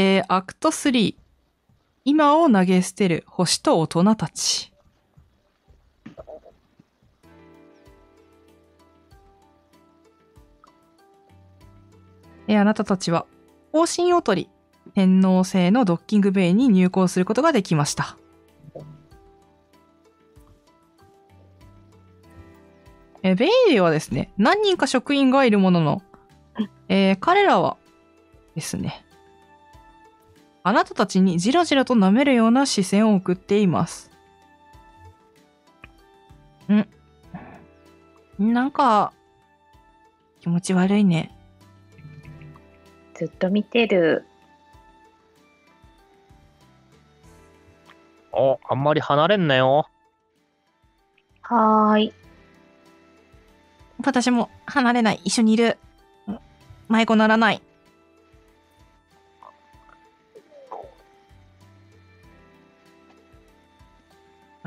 [0.00, 1.16] えー、アクト3。
[2.04, 4.72] 今を投げ捨てる星と大人たち。
[12.46, 13.26] えーあなたたちは、
[13.72, 14.50] 方針を取り、
[14.94, 18.16] 天王星のドッキングベイに入港することができました。
[23.24, 26.02] えーベイではですね、何人か職員がいるものの、
[26.88, 27.76] えー彼らは
[28.54, 29.04] ですね、
[30.68, 34.10] あなたたちにじらじらと舐めるような視線を送っています。
[36.70, 36.86] ん？
[38.38, 39.14] なんか、
[40.40, 41.34] 気持ち悪いね。
[43.14, 44.26] ずっと見てる。
[48.30, 49.88] お、あんまり離れんなよ。
[51.40, 52.12] はーい。
[54.04, 55.20] 私も離れない。
[55.24, 55.78] 一緒にいる。
[56.28, 56.38] ん
[56.90, 57.62] 迷子ならない。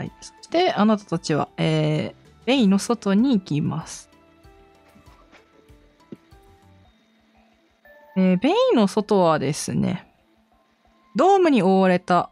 [0.01, 0.11] はい。
[0.19, 4.09] そして、あなたたちは、えー、ベイの外に行きます。
[8.17, 10.11] えーベイの外はですね、
[11.15, 12.31] ドームに覆われた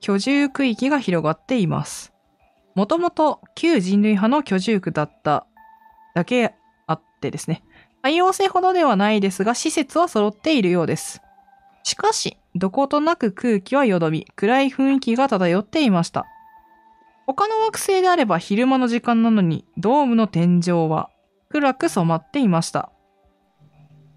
[0.00, 2.12] 居住区域が広がっています。
[2.74, 5.46] もともと旧人類派の居住区だった
[6.14, 6.54] だけ
[6.88, 7.62] あってですね。
[8.02, 11.22] 多様性ほどではないですが、施設は揃っているようです。
[11.84, 16.26] しかし、どことなく空気はよどみ、暗い雰囲気が漂っていました。
[17.26, 21.10] 他の惑星であれば昼間の時間なのに、ドームの天井は
[21.48, 22.92] 暗く染まっていました。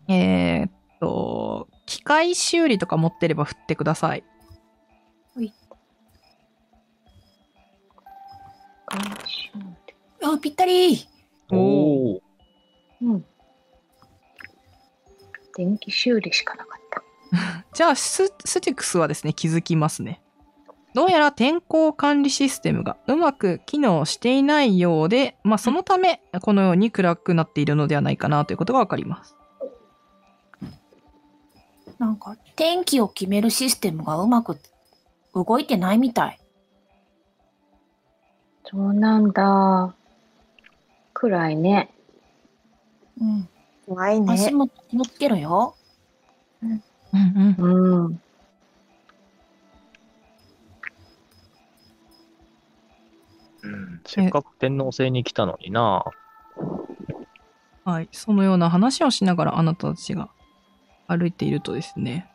[0.08, 4.24] えー、っと、機械修理とか持ってれば振ってください。
[10.22, 11.08] あ、ぴったり
[11.52, 12.22] おおお。
[13.02, 13.26] うん。
[15.56, 17.04] 電気修理しかなかった。
[17.74, 20.22] じゃあス、スティクスはですね、気づきますね。
[20.94, 29.36] どうやら天候管理システムがうまく機能していないようで、まあそのため、このように暗くなっているのではないかなということがわかります。
[32.00, 34.58] なんか、天気を決めるシステムがうまく
[35.36, 36.40] 動いてないみたい。
[38.66, 39.94] そうなんだ。
[41.14, 41.90] 暗いね。
[43.20, 43.50] うん。
[43.86, 44.34] 怖いね。
[44.34, 45.76] 足も気をつけろよ。
[46.64, 46.84] うん
[47.14, 47.56] うん。
[47.58, 48.06] うん。
[48.06, 48.22] うん、
[54.06, 56.06] せっかく天皇制に来たのにな。
[57.86, 58.10] はい。
[58.12, 60.30] そのような話をしながらあなたたちが
[61.08, 62.30] 歩いているとですね、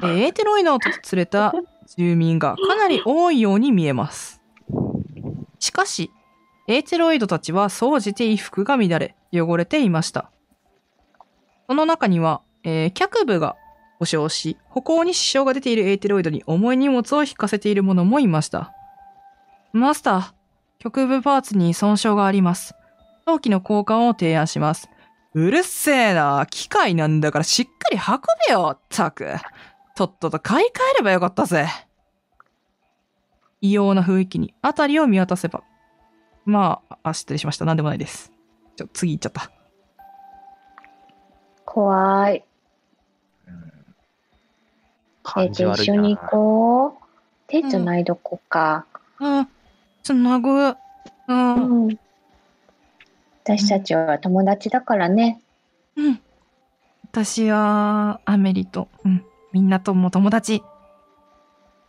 [0.00, 1.52] えーエーテロイドを連れた
[1.96, 4.40] 住民がかなり多いように見えます。
[5.58, 6.10] しかし、
[6.68, 10.30] エーテロイドたちは総じて衣服が乱れ、汚れていました。
[11.68, 13.56] その中には、えー脚部が
[13.98, 18.72] 故障し、歩行に支障が出ているエーテロイドに重い荷物を引かせている者もいました。
[19.72, 20.32] マスター、
[20.78, 22.74] 局部パーツに損傷があります。
[23.24, 24.90] 早期の交換を提案します。
[25.34, 26.46] うるせえな。
[26.50, 29.34] 機械なんだからしっかり運べよ、ったく。
[29.96, 31.68] とっとと買い替えればよかったぜ。
[33.62, 35.62] 異様な雰囲気に辺りを見渡せば。
[36.44, 37.64] まあ、あ、失礼しました。
[37.64, 38.30] なんでもないです。
[38.76, 39.50] ちょ、次行っちゃった。
[41.64, 42.44] 怖い。
[43.46, 43.50] え
[45.22, 45.94] 感じじゃあ悪いな。
[45.94, 47.02] 一緒に行こう。
[47.46, 48.84] 手つないどこか。
[49.20, 49.48] うん、
[50.02, 50.68] つなぐ。
[50.68, 50.76] う、
[51.28, 51.98] うんん。
[53.44, 55.40] 私たちは友達だからね。
[55.96, 56.20] うん。
[57.04, 60.62] 私は、アメリと、うん、みんなとも友達。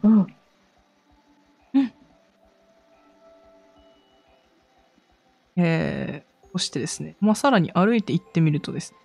[0.03, 0.27] うん。
[5.55, 8.97] えー、そしてですね、まあ、さらに歩いて行ってみるとですね、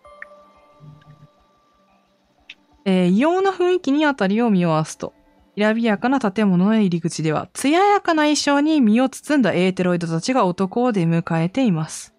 [2.85, 5.13] えー異様な雰囲気にあたりを見回すと、
[5.59, 12.15] きらびやかな建物の入り口では、艶やかな衣装に身を包んだエーテロイドたちが男を出迎えています。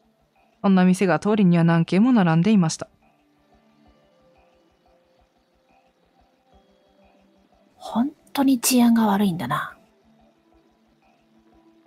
[0.61, 2.89] そんな店が通りには何軒も並んでいました。
[7.77, 9.77] 本当に治安が悪いんだな。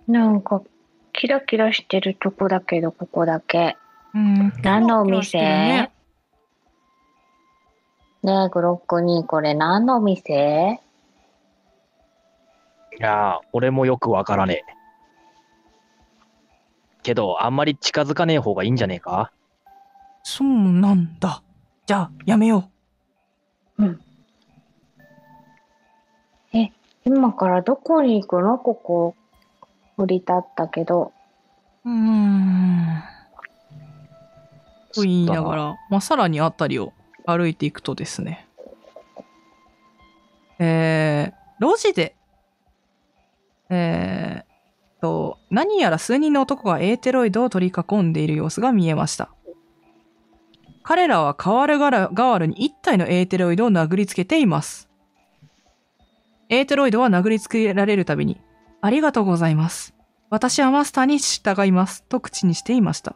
[0.07, 0.63] なんか、
[1.11, 3.77] キラキラしてるとこだけど、ここだけ。
[4.15, 4.53] うん。
[4.63, 5.37] 何のお店？
[5.37, 5.91] ね
[8.23, 10.79] ねえ、グロックにこれ何のお店？
[10.79, 10.82] い
[13.03, 14.73] やー、俺もよくわからねえ。
[17.03, 19.31] けど、あんまり近づかねえ方がいいんじゃねえか？
[20.23, 21.43] そうなんだ。
[21.85, 22.69] じゃあ、やめよ
[27.05, 28.57] 今からどこに行くの？
[28.57, 29.15] ここ。
[29.97, 31.11] 降り立ったけど。
[31.83, 31.89] う。
[31.89, 33.03] うーん。
[34.93, 36.93] と言いながら、まあ、さらにあたりを
[37.25, 38.47] 歩いていくとですね、
[40.59, 42.15] えー、路地で、
[43.73, 49.33] えー、と、何やら数人の男がエーテロイドを取り囲んでいる様子が見えました。
[50.83, 51.79] 彼らは代わる
[52.13, 54.89] 代わるに一体のエーテロイドを殴りつけています。
[56.49, 58.39] エーテロイドは殴りつけられるたびに、
[58.81, 59.95] ありがとうございます。
[60.29, 62.03] 私はマスターに従います。
[62.03, 63.15] と口にしていました。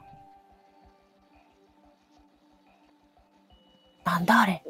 [4.05, 4.63] なんだあれ。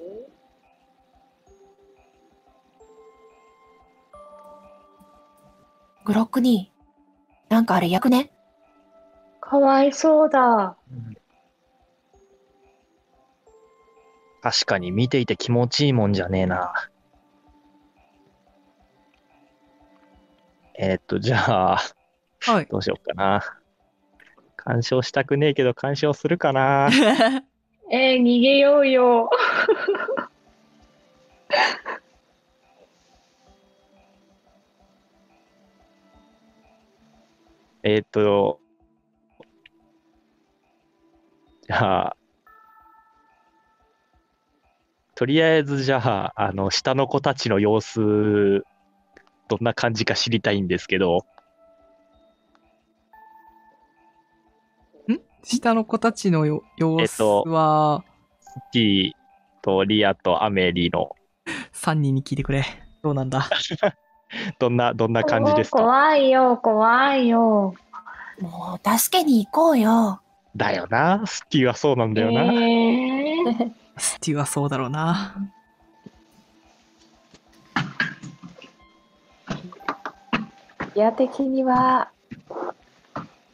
[6.07, 6.71] グロックに、
[7.49, 8.31] なんかあれ役ね。
[9.41, 10.77] かわいそうだ。
[14.41, 16.71] 確かに見ていて気持ちいいもんじゃねえな。
[20.79, 21.81] えーっと、じゃあ、
[22.39, 22.67] はい。
[22.67, 23.43] どうしようかな。
[24.55, 26.87] 干渉したくねえけど干渉するかな。
[27.91, 29.29] えー、逃げようよ。
[37.89, 38.59] えーっと、
[41.61, 42.17] じゃあ、
[45.15, 48.65] とりあえずじゃあ、あの、下の子たちの様子、
[49.47, 51.25] どんな感じか知りたいんですけど、
[55.45, 58.03] 下の子たちのよ様子えっとは、
[58.73, 59.11] ティ
[59.61, 61.15] とリアとアメリの、
[61.71, 62.65] 3人に聞いてくれ。
[63.01, 63.47] どうなんだ？
[64.59, 65.79] どんな、どんな感じですか？
[65.79, 67.73] 怖いよ、怖いよ。
[68.41, 70.21] もう、助けに行こうよ。
[70.55, 71.23] だよな。
[71.25, 72.41] スティはそうなんだよな。
[72.43, 75.35] えー、 スティはそうだろうな。
[80.95, 82.09] ギア的には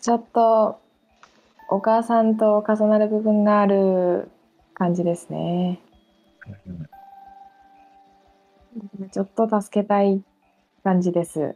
[0.02, 0.80] ちょっと
[1.70, 4.30] お母さんと重なる部分がある
[4.74, 5.80] 感じですね。
[9.12, 10.24] ちょっと助けたい
[10.84, 11.56] 感じです。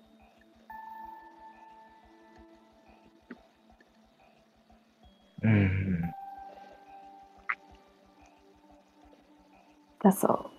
[5.44, 6.02] うん。
[10.04, 10.58] だそう。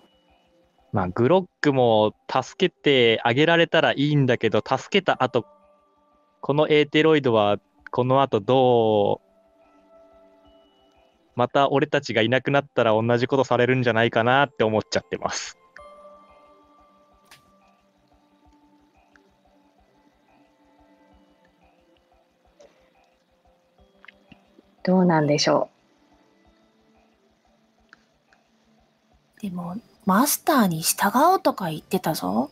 [0.91, 5.45] まあ、グロックも助けてあげられたらいいんだけど、助けた後、
[6.41, 7.57] このエーテロイドは
[7.91, 9.29] この後どう、
[11.35, 15.58] また俺たちがいなくなったら同じことされるんじゃないかなって思っちゃってます。
[24.89, 25.69] どうなんでしょ
[29.39, 29.75] でも、
[30.07, 32.49] マスターに従おうとか言ってたぞ。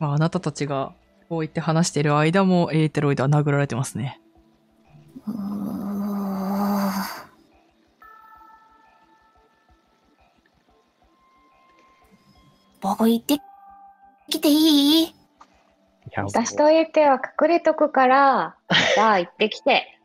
[0.00, 0.92] まあ、あなたたちが
[1.28, 4.20] こう言って話している間もエーテロイドは殴られてますね。
[5.28, 6.90] うーん
[12.80, 13.38] 僕行って
[14.28, 15.15] きていい？
[16.16, 16.26] いやう。
[16.28, 18.56] 私とエーテは隠れとくから、
[18.94, 19.98] じゃあ行ってきて。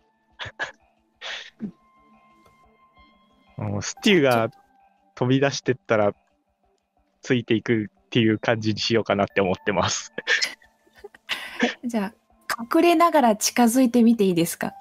[3.58, 4.50] もうスティーが
[5.16, 6.14] 飛び出してったら、
[7.22, 10.14] ついていくっていう感じにしようかなって思ってます。
[11.86, 12.14] じゃあ、
[12.76, 14.74] 隠れながら近づいてみていいですか？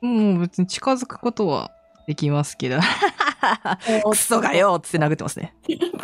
[0.00, 1.70] もう別に近づくことは
[2.06, 2.78] できますけど。
[4.08, 5.54] クソがよっつって殴ってますね。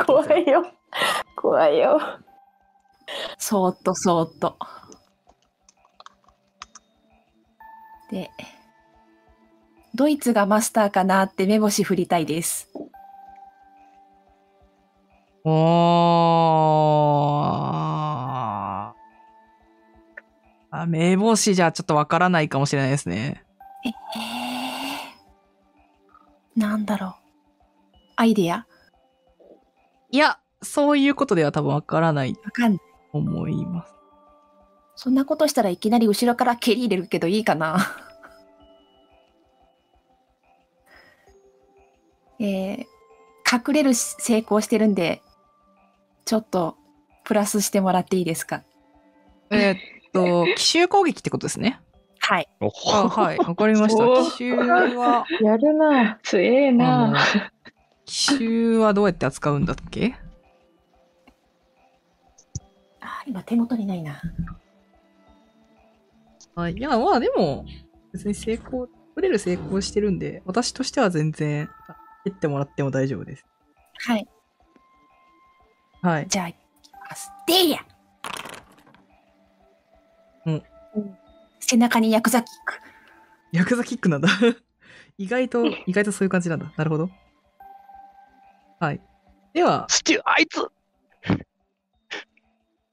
[0.06, 0.66] 怖いよ。
[1.36, 2.00] 怖いよ。
[3.38, 4.58] そーっとそーっと。
[8.10, 8.30] で、
[9.94, 12.70] ドイツがマスターかなって目星振りたいです。
[15.44, 17.48] おー。
[20.70, 23.44] あ、名簿詞じゃちょっとわからないかもしれないですね。
[23.84, 27.14] えー、なんだろう。
[28.16, 28.66] アイデア？
[30.10, 32.80] いや、そういうことでは多分わからないとわかんない。
[33.12, 33.94] 思います。
[34.96, 37.78] そんなことしたらいきなり後ろから蹴り入れるけどいいかな。
[42.40, 42.84] えー、
[43.70, 45.22] 隠れる成功してるんで、
[46.24, 46.76] ちょっと
[47.24, 48.62] プラスしてもらっていいですか？
[49.50, 49.78] えーっ
[50.12, 51.80] と、 奇襲攻撃ってことですね。
[52.20, 52.48] はい。
[52.60, 54.06] おあはい、わかりました。
[54.06, 56.18] お奇襲は、やるな。
[56.22, 57.16] 強えな。、
[58.04, 60.14] 奇襲はどうやって扱うんだっけ？
[63.28, 64.22] 今手元にないな。
[66.54, 66.72] はい。
[66.72, 67.66] いや、まあでも、
[68.12, 71.68] 別に成功、取れる成功してるんで、私としては全然、
[72.24, 73.44] 切ってもらっても大丈夫です。
[73.98, 74.26] はい。
[76.00, 76.26] はい。
[76.26, 76.56] じゃあ、いき
[76.92, 77.30] ます。
[77.46, 77.78] デイヤ
[80.46, 80.62] うん。
[81.60, 82.74] 背中にヤクザキック。
[83.52, 84.28] ヤクザキックなんだ。
[85.18, 86.72] 意外と、意外とそういう感じなんだ。
[86.78, 87.10] なるほど。
[88.80, 89.00] はい。
[89.52, 90.66] では、スチュー、あいつ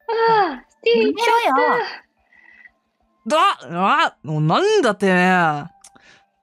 [0.07, 1.83] ああ、スティーやめろよ
[3.27, 3.37] だ
[3.71, 5.65] あもうなんだてめえ。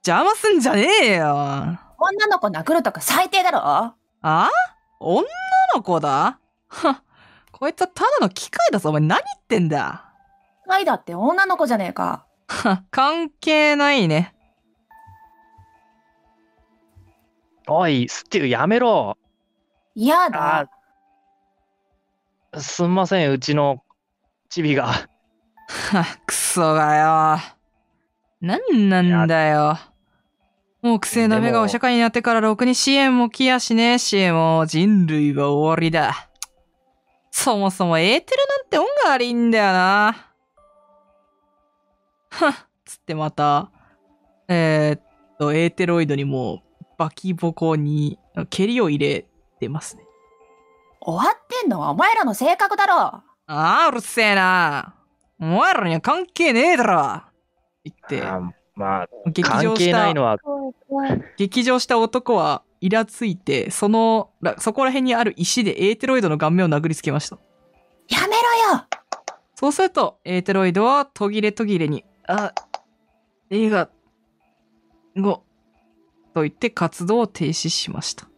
[0.04, 1.38] 邪魔すんじゃねえよ。
[1.38, 3.94] あ女の子殴るとか最低だろ
[4.98, 5.22] 女
[5.76, 6.40] の子だ？
[6.68, 7.02] は
[7.52, 8.88] こいつはただの機械だぞ。
[8.88, 10.12] お前何言ってんだ？
[10.66, 12.26] カイだって女の子じゃねえか。
[12.48, 14.34] は関係ないね。
[17.68, 19.16] おい、スチューやめろ。
[19.94, 20.68] 嫌だ。
[22.58, 23.82] すんません、うちの
[24.48, 24.86] チビが。
[24.86, 25.08] は
[26.26, 27.56] くそがよ。
[28.40, 29.78] なんなんだよ。
[30.82, 36.28] もうくせえな目がおでも社会になってからろくに支援も来やしねえし、もう人類は終わりだ。
[37.30, 40.32] そもそもエーテルなんて音が悪いんだよな。
[42.30, 42.54] はっ、
[42.84, 43.70] つってまた、
[44.48, 45.02] えー、っ
[45.38, 46.62] と、エーテロイドにも
[46.98, 48.18] バキボコに
[48.50, 49.26] 蹴りを入れ
[49.60, 50.02] てますね。
[51.04, 52.94] 終わってんのはお前らの性格だろ。
[52.94, 54.94] ああ、うるせえな。
[55.40, 57.22] お前らには関係ねえだろ。
[57.84, 58.40] 言って、あ
[58.74, 61.22] まあ、激関情した係ないのは、怖い怖い。
[61.36, 67.36] 激情した男はイラついて、その、らそこら辺にある石でエーテロイドの顔面を殴りつけました。
[68.08, 68.86] やめろよ
[69.54, 72.52] そうすると、エーテロイドは途切れ途切れに、あ、
[73.50, 73.90] 映画、
[75.16, 75.42] ご、
[76.34, 78.28] と言って活動を停止しました。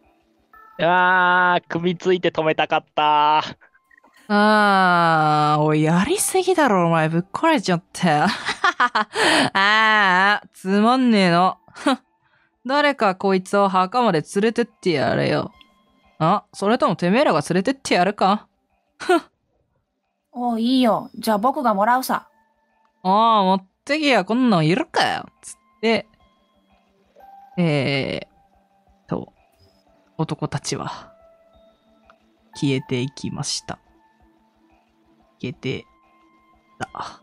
[0.79, 3.43] あー、首ついて止めたかった。
[4.27, 8.25] あー、おい、やりすぎだろ、お前、ぶっ壊れちゃったよ。
[9.53, 11.57] あー、つまんねえの。
[12.65, 15.51] 誰かこいつを墓まで連れてってやれよ。
[16.17, 18.47] あ、それともてめえらが連れてってやるか
[20.31, 21.09] おういいよ。
[21.15, 22.27] じゃあ僕がもらうさ。
[23.03, 25.25] ああ、持ってきや、こんなんいるかよ。
[25.41, 26.07] つって、
[27.57, 28.34] えー、と、
[30.17, 31.13] 男たちは、
[32.55, 33.79] 消えていきました。
[35.41, 35.85] 消えて
[36.79, 37.21] た。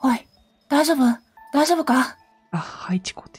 [0.00, 0.26] おい、
[0.68, 0.98] 大丈夫？
[1.52, 2.16] 大丈夫か？
[2.50, 3.32] あ、配置工程。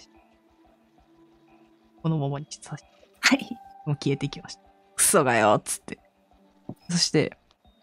[2.02, 2.86] このままにさせ
[3.22, 3.58] はい。
[3.86, 4.62] もう消えていきました。
[4.96, 6.00] クソがよ、つって。
[6.90, 7.38] そして、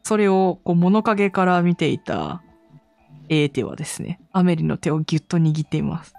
[0.05, 2.43] それをこう物陰から見ていた
[3.29, 6.15] エーテはですね、アメリの手をギュッと握っています。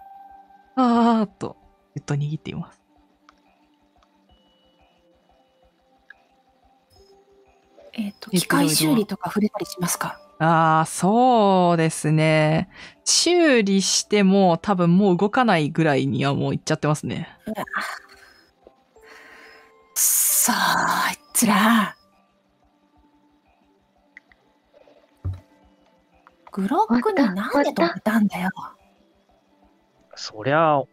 [0.82, 1.58] あーっと、
[1.96, 2.82] ギュッと握っています。
[7.94, 10.20] えっ、と、えっと機械修理とか触れたりしますか？
[10.40, 12.70] あー、そうですね。
[13.06, 17.28] 修理しても多分もう動かないぐらいにはもういっちゃってますね。
[19.94, 21.96] さあ、あいつら。
[26.52, 28.50] グロックになんで止めたんだよ。
[30.22, 30.84] そりゃ、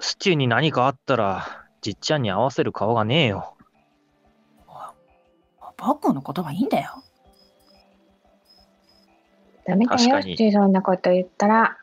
[0.00, 1.46] スチューに何かあったら、
[1.82, 3.56] じっちゃんに合わせる顔がねえよ。
[5.76, 7.04] 僕のことはいいんだよ。
[9.64, 11.78] ダメだよ、確かにスティーそんなこと言ったら。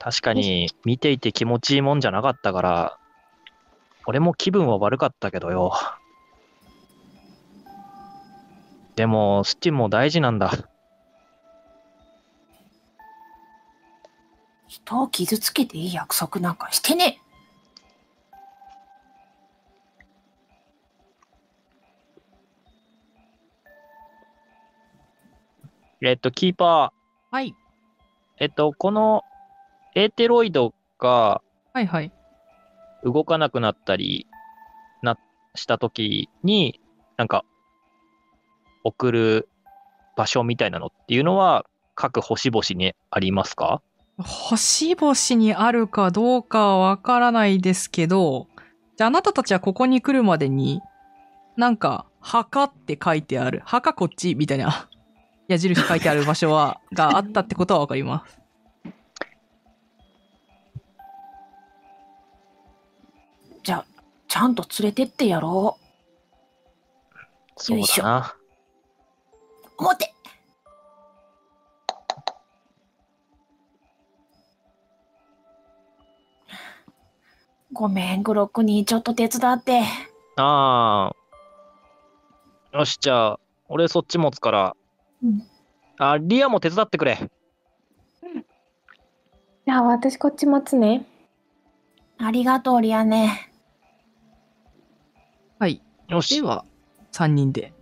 [0.00, 2.98] 確かに、見ていて気持ちいいもんじゃなかったから、
[4.06, 5.72] 俺も気分は悪かったけどよ。
[8.96, 10.50] でも、スチューも大事なんだ。
[14.68, 17.20] 人を傷つけていい約束なんかしてね
[26.00, 26.92] えっと、キーパ
[27.32, 27.48] はい。
[27.48, 27.52] ー、
[28.38, 29.24] えっと、この
[29.96, 32.12] エーテロイドがはいはい。
[33.02, 34.26] 動かなくなったり
[35.02, 35.18] な
[35.56, 36.80] したときに、
[37.16, 37.44] なんか、
[38.84, 39.48] 送る
[40.16, 43.82] 場所みたいなのっていうのは、各星々にありますか？
[44.18, 48.48] 星々にあるかどうかはわからないですけど、
[48.96, 50.82] じゃああなたたちはここに来るまでに、
[51.56, 53.62] なんか、墓って書いてある。
[53.64, 54.88] 墓こっちみたいな
[55.46, 58.40] 矢印書いてある場所は、があったってことはわかります。
[63.62, 63.86] じゃあ、
[64.26, 65.78] ちゃんと連れてってやろ
[67.56, 68.36] そうよいしょだな。
[69.78, 69.82] う。
[69.82, 70.12] 持って
[77.72, 79.82] ごめん、グロックにちょっと手伝って。
[80.36, 81.12] あ
[82.72, 82.78] あ。
[82.78, 84.76] よし、じゃあ、俺そっち持つから。
[85.22, 85.42] うん
[86.00, 87.18] あ、リアも手伝ってくれ。
[89.66, 91.04] じゃあ私こっち持つね。
[92.18, 93.50] ありがとう、リアネ。
[95.58, 95.82] はい。
[96.06, 96.46] よしで。
[96.46, 96.64] は、
[97.12, 97.74] 3人で、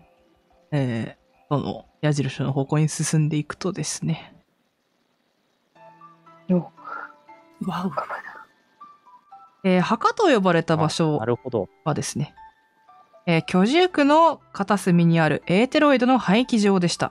[0.73, 4.35] えー、その矢印の方向に進んでいくとですね。
[6.49, 6.73] よ
[7.67, 7.93] わう。
[9.67, 11.69] えー墓と呼ばれた場所あなるほど。
[11.85, 12.37] はですね、
[13.27, 17.11] えー居住区の片隅にあるエーテロイドの廃棄場でした。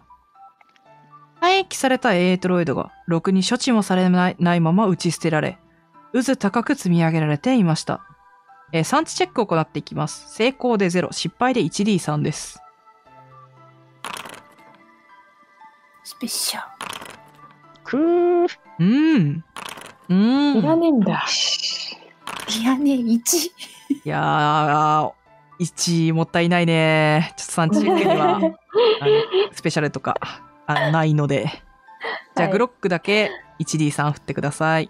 [1.42, 5.58] 廃棄されたエーテロイドがろくに処置もされないないまま打ち捨てられ、
[6.14, 8.00] 渦高く積み上げられていました。
[8.72, 10.34] えー産地チェックを行っていきます。
[10.34, 12.62] 成功で0、失敗で 1D3 です。
[16.06, 16.66] スペシャル。
[17.84, 18.48] くー。
[18.80, 19.44] うーん。
[20.08, 20.58] うーん。
[20.60, 21.26] いらねえんだ。
[22.48, 23.18] いやね、1。
[23.18, 23.52] い
[24.04, 27.34] やー、1もったいないね。
[27.38, 28.56] ちょっと産地チェックには、 あの
[29.52, 30.18] スペシャルとか
[30.68, 31.46] あないので。
[32.36, 34.90] じゃあ、はいグロックだけ 1D3 振ってください。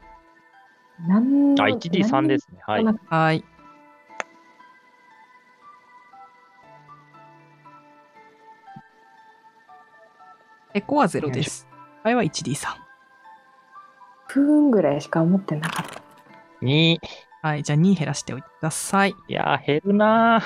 [1.07, 2.59] なんあ、1D3 ですね。
[2.65, 2.85] はい。
[3.09, 3.43] はい。
[10.73, 11.67] エコは0です。
[12.03, 12.67] 場合は 1D3。
[14.27, 16.01] 分ぐらいしか思ってなかった。
[16.61, 16.97] 2。
[17.45, 17.61] はい。
[17.61, 19.15] じゃあ2減らしておいてください。
[19.27, 20.41] いやー、減るな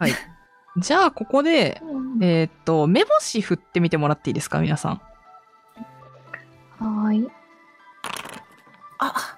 [0.00, 0.14] ー。
[0.78, 1.82] じゃあ、ここで、
[2.22, 5.02] えーっと、目星振ってみてもらっていいですか皆さん。
[6.78, 7.28] はーい。
[9.00, 9.36] あ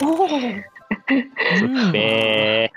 [0.00, 0.28] おお。
[0.28, 2.70] うんで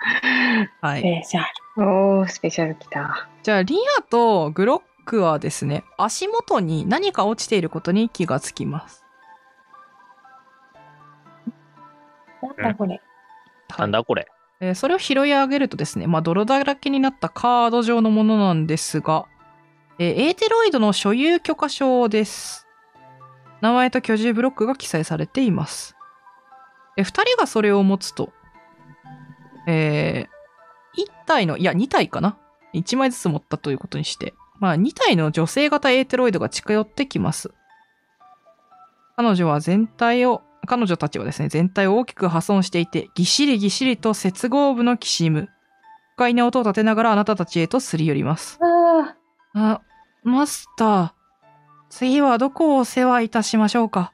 [0.81, 1.01] はい。
[1.01, 1.41] スペシャ
[1.77, 1.87] ル。
[1.87, 3.29] おー、スペシャルきた。
[3.43, 9.05] じゃあ、リアとグロックはですね、足元に何か落ちていることに気がつきます。
[12.41, 13.01] なんだこれ。
[13.69, 14.27] ー、なんだこれ。
[14.61, 19.25] えーそれを拾い上げるとですね、まあ、泥だらけになったカード上のものなんですが、
[19.99, 22.67] えーエーテロイドの所有許可証です。
[23.61, 25.95] 名前と居住ブロックが記載されています。
[26.97, 28.33] えー二人がそれを持つと、
[29.67, 32.37] えー、一体の、いや、二体かな
[32.73, 37.51] 一枚ずつ持ったということにして、まあ、二体の女性型エーテロイドが近寄ってきます。
[39.15, 45.49] 彼女は全体を、彼女たちはですね、全体を大きく破損していて、ぎっしりぎっしりと接合部のきしむ。
[46.15, 48.59] 不快な音を立てながらあなたたちへとすり寄ります。
[48.61, 49.15] あ
[49.55, 49.81] あ、
[50.23, 51.11] マスター。
[51.89, 54.13] 次はどこをお世話いたしましょうか？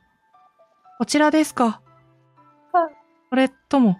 [0.97, 1.81] こちらですか？
[2.71, 2.87] あ
[3.29, 3.97] それとも。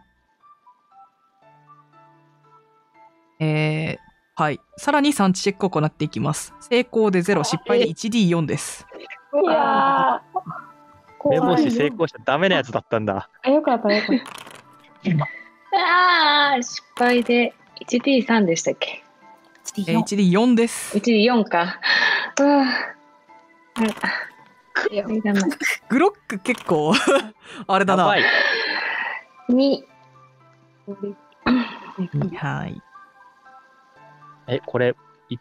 [3.42, 4.62] えー、はい。
[4.78, 6.54] さらに産地チェックを行っていきます。
[6.62, 8.88] 成功で0、失敗で 1D4 です。
[9.34, 9.42] あ。
[9.42, 10.35] いやー。
[11.30, 13.30] 目怖い星成功しちゃダメなやつだったんだ。
[13.44, 15.28] あ、よかったよかった。
[15.78, 17.54] あー、失敗で
[17.88, 19.04] 1D3 でしたっけ？
[19.78, 20.98] えー 1D4 です。
[20.98, 21.80] ?1D4 か。
[22.40, 22.66] うわ。
[25.90, 26.94] グロック結構、
[27.68, 28.04] あれだな。
[28.04, 28.24] やばい。
[29.50, 29.84] 2。
[32.36, 32.82] はい。
[34.48, 34.96] え、これ、
[35.30, 35.38] い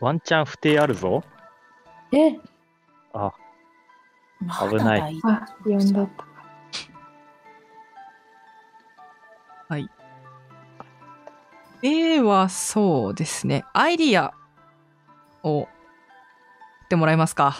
[0.00, 1.24] ワンチャン不定あるぞ。
[2.12, 2.38] え、
[3.12, 3.32] あ、ま
[4.40, 6.28] 危ないあ、4だった。
[11.80, 13.64] では、そうですね。
[13.72, 14.34] アイディア
[15.44, 15.66] を
[16.80, 17.56] 振ってもらえますか。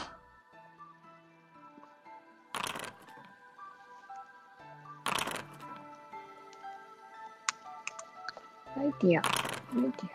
[8.76, 9.22] アイディア。
[9.22, 10.08] アイディ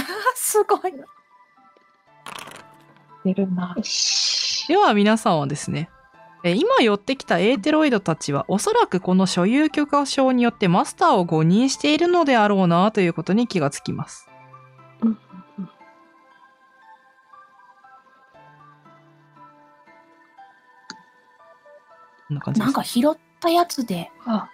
[0.34, 0.94] すごい。
[3.24, 3.76] 出るなア。
[3.76, 3.82] よ。
[3.82, 4.66] し。
[4.68, 6.01] では皆さんはですね、えー
[6.44, 14.28] 今寄ってきたエーテロイドたちはおそらくこの所有許可証によってマスターを誤認しているのであろうなということに気がつきます。
[22.28, 22.40] な。
[22.56, 24.48] なんか拾ったやつであ、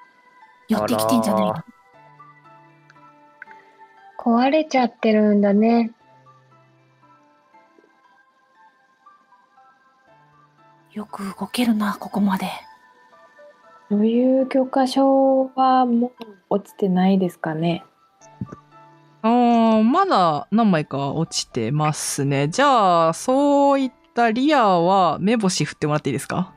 [0.68, 1.50] 寄ってきてんじゃないの？
[1.52, 1.64] あら
[4.18, 5.92] 壊れちゃってるんだね。
[10.98, 12.50] よく動けるな、ここまで。
[13.88, 16.12] 所有許可証はもう
[16.50, 17.84] 落ちてないですかね。
[19.22, 22.48] あーまだ何枚か落ちてますね。
[22.48, 26.52] じゃあ、そういったリアは目星振ってもらっていいですか？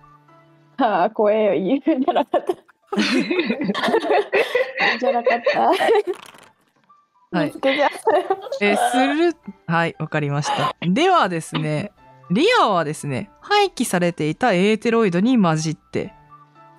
[0.77, 1.79] ああ、怖えよ。
[1.85, 2.53] 言うんじゃなかった。
[2.97, 3.05] 言
[4.93, 5.61] うんじゃなかった。
[5.61, 7.53] はい
[8.59, 10.75] えーする、はい、わかりました。
[10.81, 11.91] ではですね、
[12.31, 16.13] リアはですね、廃棄されていたエーテロイドに混じって、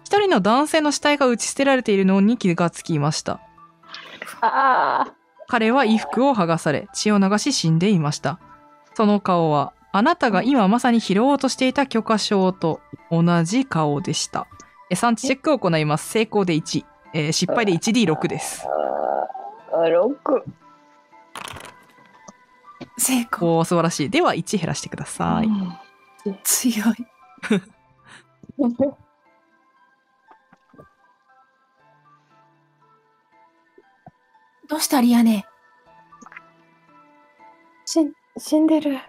[0.03, 3.41] 一人の男性の死体が打ち捨てられているのに気がつきました。
[5.49, 8.41] 彼は衣服を剥がされ、血を流し死んでいました。
[8.95, 14.47] その顔は、あなたが今まさに拾おうとしていた許可証と同じ顔でした。
[14.89, 16.09] え産地チェックを行います。
[16.11, 18.67] 成功で1、えー失敗で 1D6 です。
[19.75, 20.62] 6。
[23.03, 23.59] 成功。
[23.59, 24.11] おー素晴らしい。
[24.11, 25.49] では1減らしてください。
[26.45, 27.07] 強い。
[34.69, 35.45] どうしたリアネ？
[37.85, 38.95] し死んでる。
[38.95, 39.01] え？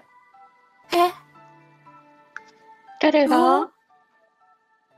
[2.99, 3.69] 誰が？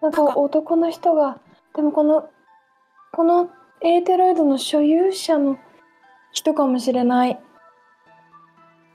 [0.01, 1.39] なんか男の人が、
[1.75, 2.29] でもこの、
[3.11, 3.49] この
[3.81, 5.57] エーテロイドの所有者の
[6.31, 7.39] 人かもしれない。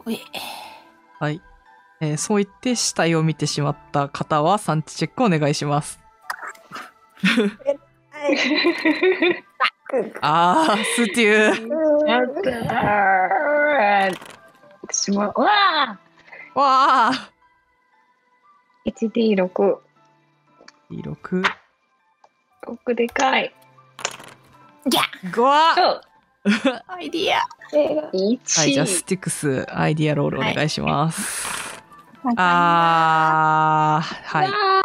[0.06, 0.20] おい
[1.18, 1.40] はい。
[2.00, 6.00] えーそう言って死体を見てしまった方は産地チェックお願いします。
[10.20, 12.06] あー、ステュー。
[12.06, 12.50] やった
[14.82, 15.98] 私も、うわ
[16.54, 17.14] わー。
[17.14, 17.30] あ
[18.86, 19.78] !1D6。
[20.90, 21.44] 6。
[22.66, 23.54] 6でかい。
[24.86, 26.09] ギャ5はそう。
[26.42, 28.60] アイディア映画1。
[28.60, 31.82] はい、じゃあスティックス、アイディアロールお願いします。
[32.36, 34.46] ああー、はい。
[34.48, 34.80] あ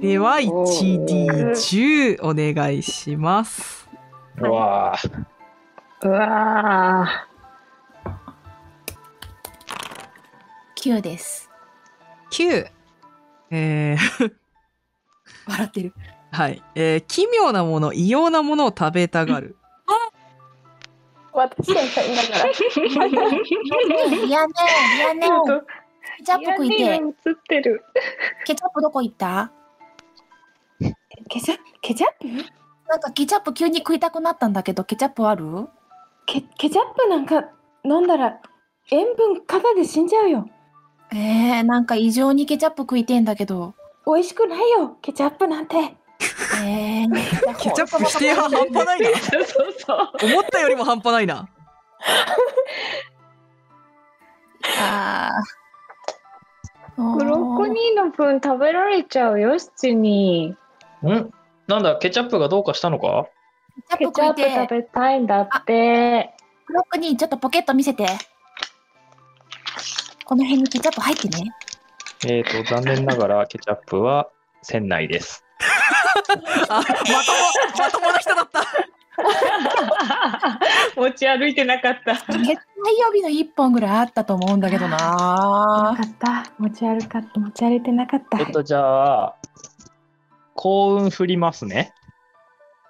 [0.00, 3.88] では、おー 1D10 お願いします。
[4.38, 4.96] うわあ。
[4.96, 7.08] ーうわ
[10.76, 11.50] 9です
[12.30, 12.70] 9。
[13.50, 14.32] えー、
[15.46, 15.92] 笑ってる
[16.30, 16.62] はい。
[16.74, 19.56] えー、奇妙なもの、異様なものを食べたがる。
[21.32, 22.52] 私が言いながら。
[24.26, 24.52] リアネ
[24.96, 25.28] リアネー。
[25.28, 25.66] ちょっと
[26.18, 27.84] ケチャップ食いて映ってる。
[28.44, 29.52] ケチャップどこ行った
[31.28, 32.26] ケチャケチャップ
[32.88, 35.44] なんかケチャップ急に食いたくなったんだけどケチャップある
[36.26, 37.50] ケケチャップなんか
[37.84, 38.40] 飲んだら
[38.90, 40.48] 塩分過多で死んじゃうよ。
[41.12, 43.74] えー、なんか異常にケチャップ食いてんだけど
[44.06, 45.97] 美味しくないよ、ケチャップなんて。
[46.20, 49.18] えー、ケチャップ否定派半端ないな。
[49.18, 50.10] そうそうそう。
[50.22, 51.48] 思ったよりも半端ないな。
[54.80, 60.48] あーブロッコリーの分食べられちゃうよ、七に。
[60.48, 60.56] ん
[61.68, 63.28] なんだ、ケチャップがどうかしたのか？
[63.96, 66.34] ケチャップケチャップ食べたいんだって。
[66.66, 68.06] ブロックにちょっとポケット見せて
[70.26, 71.50] この辺にケチャップ入ってね
[72.26, 74.28] えーと、残念ながらケチャップは
[74.62, 75.46] 船内です。
[76.68, 76.98] あ、まとも、
[77.78, 78.62] まともな人だった。
[80.96, 82.14] 持ち歩いてなかった。
[82.14, 82.56] 絶対予
[83.06, 86.44] 備の1本ぐらいあったと思うんだけどななかった。
[86.58, 88.38] 持ち歩か持ち歩いてなかった。
[88.38, 89.34] えっと、じゃあ、
[90.54, 91.92] 幸運振りますね。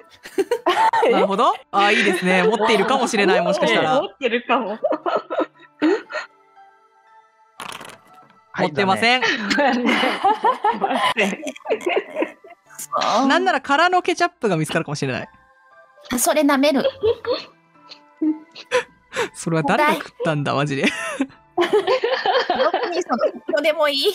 [1.11, 1.53] なるほど。
[1.71, 2.43] あ、いいですね。
[2.43, 4.09] 持っているかもしれない、 もしかしたら持。
[4.09, 4.79] ってるかも。
[8.59, 9.23] 持ってません。
[13.29, 15.29] なんなら空のケチャップが見つかるかもしれない。
[16.13, 16.83] あそれ舐める
[19.35, 20.85] それは誰が食ったんだ、マジで。
[21.57, 21.69] ブロ
[22.71, 23.19] ックにその
[23.57, 24.13] どでもいい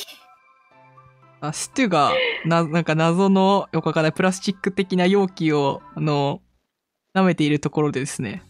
[1.42, 2.14] あ、ステュが、
[2.46, 6.42] な、なんか謎の、よくわかんないプラスチック的な容器を、あの、
[7.14, 8.44] 舐めているところでですね。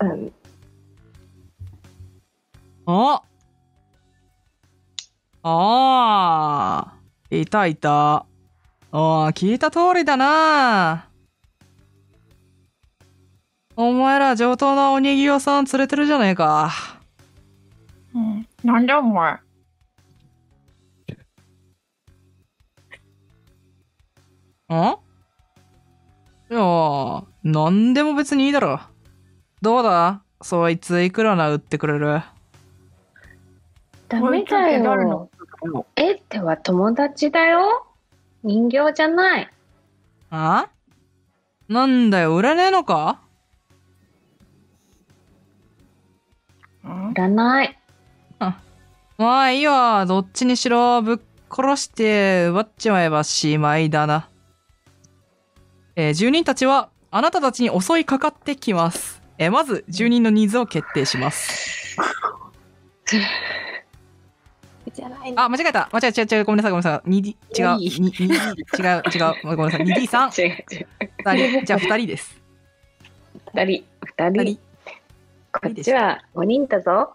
[0.00, 0.32] うん
[2.84, 3.22] あ
[5.44, 8.26] あーいたいた。
[8.92, 11.08] ああ、聞いた通りだな。
[13.74, 16.70] お前ら上等なおにぎり屋さん連れてるじゃねえか。
[18.14, 19.38] うんなんだお前 ん？
[24.68, 28.78] いやー、なんでも別にいいだろ。
[29.62, 30.22] どうだ？
[30.42, 32.20] そいついくらな売ってくれる？
[34.08, 35.30] ダメだよ。
[35.96, 37.86] エっては友達だよ。
[38.42, 39.50] 人形じゃない。
[40.30, 40.68] あ？
[41.68, 43.20] なんだよ、売れねえのか？
[46.84, 47.10] うん？
[47.12, 47.78] いらない。
[49.18, 54.28] まあいいわ、どっちにしろぶっ殺して奪っちまえばしまいだな。
[55.94, 59.22] えー住人たちはあなたたちに襲いかかってきます。
[59.38, 61.96] えーまず住人のニーズを決定します。
[64.94, 65.88] じゃないあ、間違えた。
[65.92, 66.44] 間違え違う違う。
[66.44, 67.10] ごめんなさい、ごめんなさい。
[67.10, 67.80] 2D、違う。
[67.80, 69.02] いいに 2D、違う、
[69.44, 69.56] 違う。
[69.56, 69.80] ごめんなさい。
[69.86, 70.42] 2D3。
[70.42, 70.86] 違う違う。
[71.24, 71.64] 2人。
[71.66, 72.40] じゃあ2人です。
[73.54, 73.84] 二人。
[74.18, 74.60] 二2人人。。
[75.52, 77.14] こっちは五人だぞ。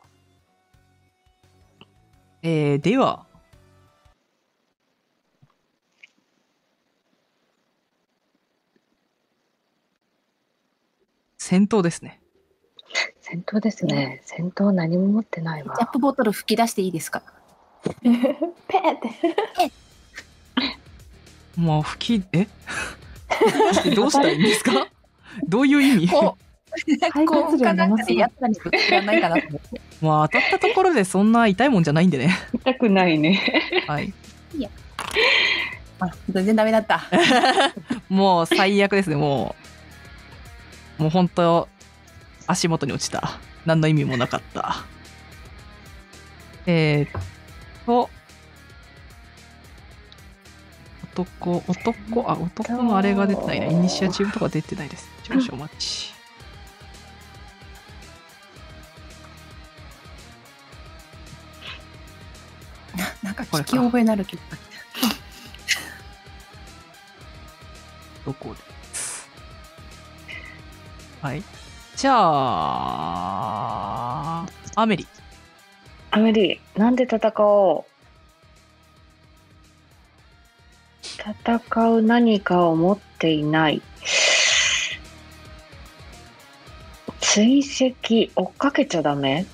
[2.44, 3.26] えー、では。
[11.38, 12.20] 戦闘ですね。
[13.22, 14.22] 戦闘ですね。
[14.26, 15.92] 戦闘何も持ってないわケチャッ。
[15.92, 17.24] プボトル吹き出していいですか？
[18.02, 19.72] ペーって。
[21.58, 22.48] まあ、吹き、え？
[23.96, 24.88] どうしたらいいんですか？
[25.48, 26.08] どういう意味？
[26.10, 26.38] こ
[26.70, 29.82] 肺う、こう、活量かなんものすごいかでやったら振らないかなと思って。
[30.02, 32.36] まあ、当たったところでそんな痛いもんじゃないんでね。
[32.54, 33.42] 痛くないね。
[33.88, 34.14] はい。
[36.00, 37.02] あ、全然ダメだった。
[38.10, 39.56] もう最悪ですね、も
[41.00, 41.04] う。
[41.04, 41.68] もう本当、
[42.46, 43.40] 足元に落ちた。
[43.66, 44.86] 何の意味もなかった。
[46.68, 47.22] えー、っ
[47.88, 48.10] と、
[51.16, 53.66] 男、男、あ、男のあれが出てないな。
[53.68, 55.10] イニシアチブとか出てないです。
[55.24, 56.14] 少々お待ち。
[62.96, 64.60] ななんか聞き覚えのある曲が来
[68.26, 68.58] どこで
[68.94, 69.30] す？
[71.22, 71.44] はい。
[71.96, 72.26] じゃあ、
[74.76, 75.08] アメリ。
[76.12, 77.86] アメリ、なんで戦おう？
[81.04, 83.82] 戦う何かを持っていない。
[87.20, 89.46] 追跡、追っかけちゃダメ？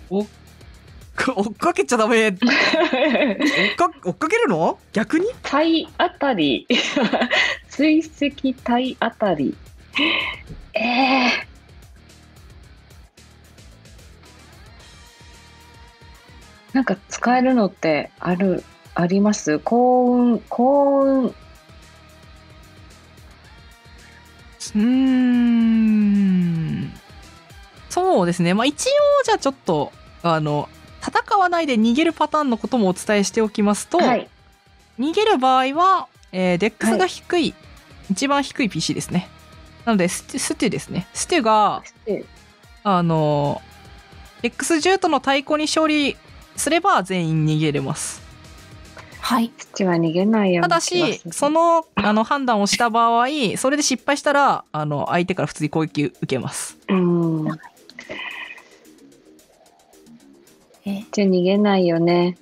[0.10, 0.26] 追っ
[1.54, 2.32] かけちゃダメ？
[2.32, 2.36] 追っ
[3.76, 4.78] か 追っかけるの？
[4.92, 5.26] 逆に？
[5.42, 6.66] 体あたり。
[7.70, 9.56] 追跡体あたり。
[10.74, 10.80] え
[11.28, 11.43] え
[16.74, 19.60] なんか使えるのってある、あります？
[19.60, 21.26] 幸運、幸運。
[21.26, 26.92] うーん。
[27.88, 28.54] そうですね。
[28.54, 28.90] まあ一応
[29.24, 30.68] じゃあちょっと、あの、
[31.00, 34.28] 戦わないで逃げるパターンのこともお伝えしておきますと、はい。
[34.98, 37.54] 逃げる場合は、えー、デックスが低い、
[38.10, 39.28] 一番低い PC ですね。
[39.84, 41.06] なのでステ、ステュですね。
[41.14, 42.24] ステュが、で
[42.82, 43.62] あの、
[44.42, 46.16] X10 との対抗に勝利
[46.56, 48.22] すれば全員逃げれます。
[49.20, 49.50] はい。
[49.56, 50.80] 土は逃げないようただ。
[50.80, 56.76] し、その、あの、判断をした場合、それで失敗したら、あの、相手から普通に攻撃受けます。
[56.88, 57.48] うん。
[60.86, 62.36] えじゃあ逃げないよね。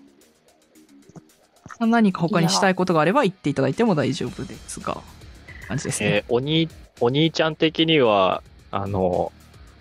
[1.79, 5.01] 何か他にしたいことがあれば言っていただいても大丈夫ですが、
[5.68, 6.09] 感じですね。
[6.09, 6.68] えーお兄
[7.01, 9.33] お兄ちゃん的にはあの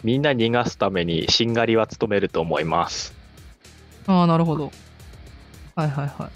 [0.03, 3.13] みんな逃がすためにしんがりは務めると思います
[4.07, 4.71] ああ、なるほど。
[5.75, 6.29] はいはいはい。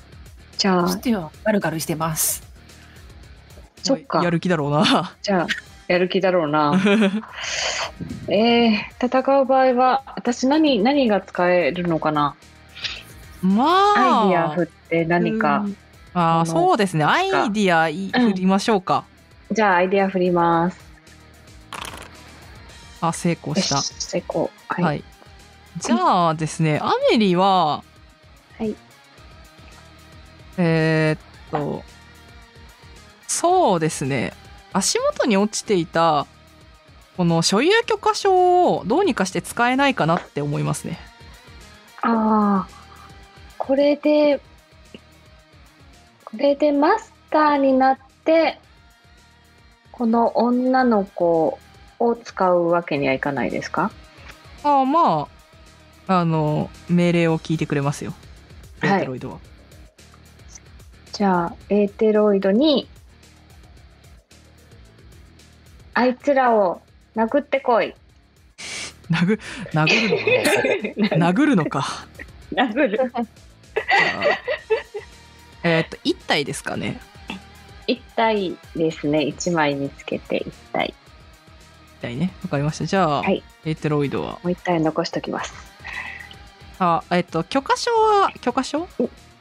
[0.57, 2.43] じゃあス、ティはガルガルしてます。
[3.83, 5.15] そっかやる気だろうな。
[5.21, 5.47] じゃあ、
[5.87, 6.73] やる気だろうな。
[8.27, 12.35] えー、戦う場合は、私何、何が使えるのかな？
[13.41, 14.23] まあ。
[14.23, 15.69] アイディア振って何かう。
[15.69, 15.77] ん
[16.13, 17.03] ああ、そうですね。
[17.03, 17.87] アイディア
[18.19, 19.03] 振りましょうか。
[19.51, 20.79] じゃあ、アイデア振ります。
[23.01, 23.81] あ、成功した。
[23.81, 24.49] 成功。
[24.69, 24.83] はい。
[24.83, 25.03] はい。
[25.77, 27.83] じゃあですね、アメリは、
[28.57, 28.75] はい。
[30.57, 31.83] えーっと、
[33.27, 34.33] そうですね、
[34.71, 36.27] 足元に落ちていた、
[37.17, 40.97] この所有許可証をどうにかして使えないかなって思いますね。
[42.01, 42.67] ああ、
[43.57, 44.39] これで、
[46.23, 48.59] これでマスターになって、
[49.91, 51.59] この女の子
[51.99, 53.91] を使うわけにはいかないですか？
[54.63, 55.34] ああ、まあ、
[56.07, 58.13] あの、命令を聞いてくれますよ。
[58.83, 59.39] エはいーテロイドは。
[61.13, 62.87] じゃあ、エーテロイドに、
[65.93, 66.81] あいつらを
[67.15, 67.95] 殴ってこい。
[69.09, 69.39] 殴、
[69.71, 72.05] 殴るのか？
[72.53, 73.25] 殴るのか？
[73.25, 73.27] 殴る。
[75.63, 76.99] えーっと、1体ですかね？
[77.87, 79.21] 一体ですね。
[79.23, 80.93] 一枚見つけて一体。
[81.99, 82.31] 1体ね。
[82.43, 82.85] わかりました。
[82.85, 84.33] じゃあ、はいエーテロイドは？
[84.33, 85.53] もう一体残しときます。
[86.79, 88.87] あ、えーっと、許可証は、許可証？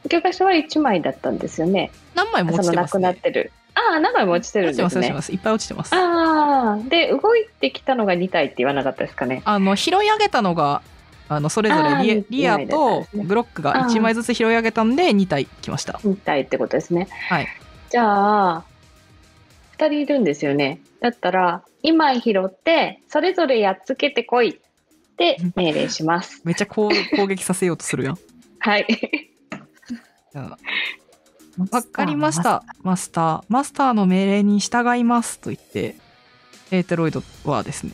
[0.09, 1.91] 教科書は一枚だったんですよね。
[2.13, 3.31] 何枚も落ちてますそのなくなっね。
[3.31, 3.51] てる。
[3.73, 5.35] ああ、何枚も落ちてるん落ちてます、ですね。
[5.35, 5.95] いっぱい落ちてます。
[5.95, 9.41] ああ、で、動いてきたのが2体って言わなかったですかね。
[9.45, 10.81] あの、拾い上げたのが、
[11.27, 15.93] あの、それぞれリにリアとですねグロックが1枚ずつ拾い上げたんで2体来ました。
[15.93, 17.07] 2体ってことですね。
[17.29, 17.47] はい。
[17.89, 18.63] じゃあ、
[19.77, 20.79] 2人いるんですよね。
[21.01, 24.59] だったら、2枚拾って、それぞれやっつけてこい
[25.15, 26.41] って命令します。
[26.43, 26.89] めっちゃ攻
[27.27, 28.17] 撃させようとするやん。
[28.59, 28.85] はい。
[30.33, 32.43] わかりまし。
[32.43, 33.43] た、マスター。
[33.47, 35.95] マスターの命令に従いますと言って、
[36.71, 37.93] エーテロイドはですね、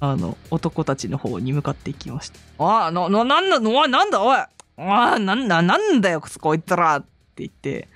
[0.00, 2.38] あの、男たちの方に向かっていきました。
[2.64, 7.88] ああ、な、な、なんだ、おい、なんだ、おいああ、なんだ、なんだよ、こいつらって言って、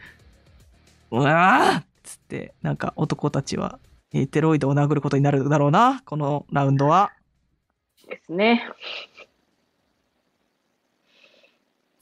[1.11, 3.79] うわーっつって、なんか男たちは、
[4.13, 7.13] エーテロイドを殴ることになるだろうな、このラウンドは。
[8.09, 8.69] ですね。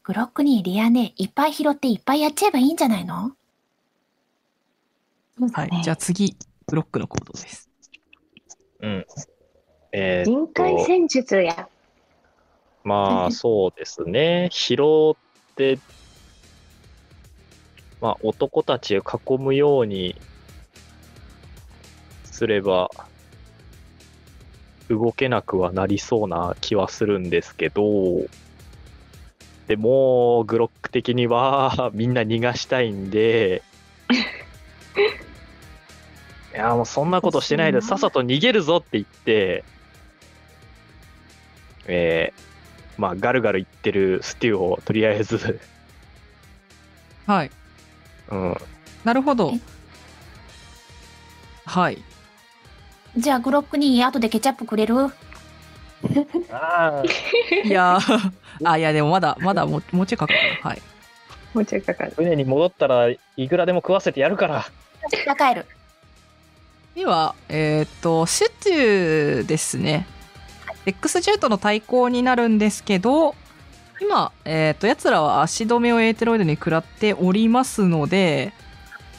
[0.04, 3.32] グロックにリアね、いっぱい拾っていっぱいやっちゃえばいいんじゃないの？
[5.52, 5.82] はい。
[5.82, 7.68] じゃあ次、ブロックの行動です。
[8.80, 9.06] うん
[9.92, 11.68] えー人っと海戦術や。
[12.84, 14.76] まあそうですね拾
[15.12, 15.78] って
[18.00, 20.20] まあ、男たちを囲むように
[22.24, 22.90] すれば、
[24.88, 28.26] 動けなくはなりそうな気はするんですけど、
[29.66, 33.62] でも、グロック的には みんな逃がしたいんで、
[36.54, 39.64] いや、もうそんなことしてないで、さっさと逃げるぞって言って、
[41.86, 45.60] えー、まあ、ガルガル言ってるステューをとりあえず、
[47.26, 47.50] はい。
[48.30, 48.56] うん、
[49.04, 49.60] なるほどえ？
[51.66, 52.02] はい。
[53.16, 54.94] じゃあグロックに後でケチャップくれる？
[57.64, 57.98] いや
[58.64, 60.82] あいやでもまだまだももうちょいかかるはい。
[61.54, 62.12] もうちょいかかる。
[62.16, 64.66] 船に戻ったらいくらでも食わせてやるから。
[65.36, 65.66] 帰る。
[66.94, 70.06] ではえっ、ー、とシチューですね。
[70.84, 73.34] X10 との対抗になるんですけど
[74.00, 78.52] 今、えっ、ー、と、奴らは足止めをエーテロイドに食らっておりますので、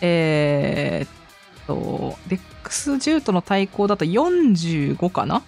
[0.02, 5.42] えー、っと、デ X10 との対抗だと45かな？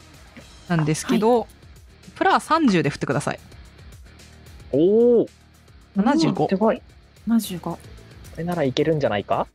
[0.67, 1.49] なんですけど、はい、
[2.15, 3.39] プラ30で振ってください。
[4.71, 5.29] おお
[5.97, 6.49] 75。
[6.49, 6.81] すごい。
[7.27, 7.59] 75。
[7.59, 7.79] こ
[8.37, 9.47] れならいけるんじゃないか？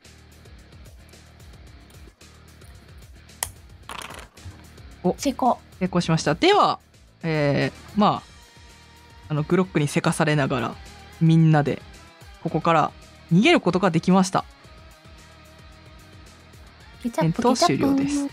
[5.03, 5.59] お成功。
[5.81, 6.35] 成功しました。
[6.35, 6.79] では、
[7.23, 8.23] えー、ま
[9.29, 10.75] あ、あの、グロックにせかされながら、
[11.21, 11.81] みんなで、
[12.43, 12.91] ここから
[13.33, 14.45] 逃げることができました。
[17.05, 17.97] ケチャップ、戦闘ケチャップ。
[17.97, 18.29] 終了です。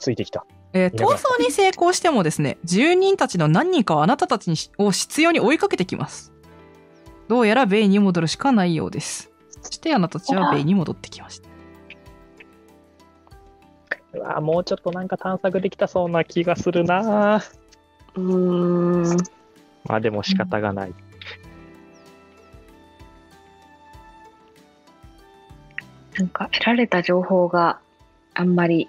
[0.00, 0.44] ついてきた。
[0.72, 6.32] えー逃走に成功してもですね、住人たちの何人かはあなたたちにしを執拗に追いかけてきます。
[7.28, 9.30] どうやらベイに戻るしかないようです。
[9.62, 11.48] そしてあなたたちはベイに戻ってきました。
[14.14, 17.44] うわもうちょっとなんか探索できたそうな気がするな
[18.16, 19.35] うーん。
[19.86, 20.94] まあでも仕方がない。
[26.18, 27.78] なんか得られた情報が
[28.34, 28.88] あんまり。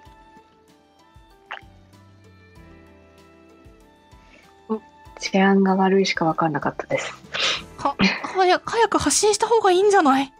[5.20, 7.12] 治安が悪いしか分かんなかったです。
[7.76, 10.32] は、早く、早く発信した方がいいんじゃない？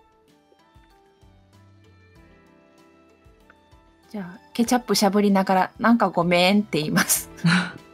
[4.10, 7.28] じゃあ、ケチャップしゃぶりながら、なんかごめんって言います。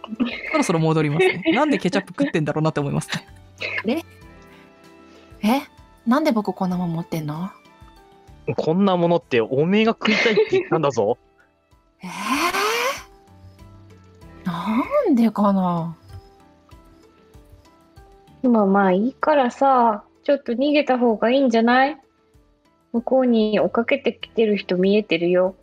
[0.53, 1.43] そろそろ戻りますね。
[1.55, 3.11] なんでケチャップ食ってんだろうなって思います
[3.85, 4.05] ね。
[5.43, 5.63] え？
[6.07, 7.51] なんで僕こんなもん持ってんの？
[8.57, 11.19] こんなものっておめえが食いたいって言ったんだぞ。
[12.03, 12.07] え？
[14.45, 15.97] ー、なんでかな？
[18.43, 21.99] 今まあいいからさ、ちょっと逃げた方がいいんじゃない？
[22.93, 25.57] 向こうに追っかけてきてる人見えてるよ。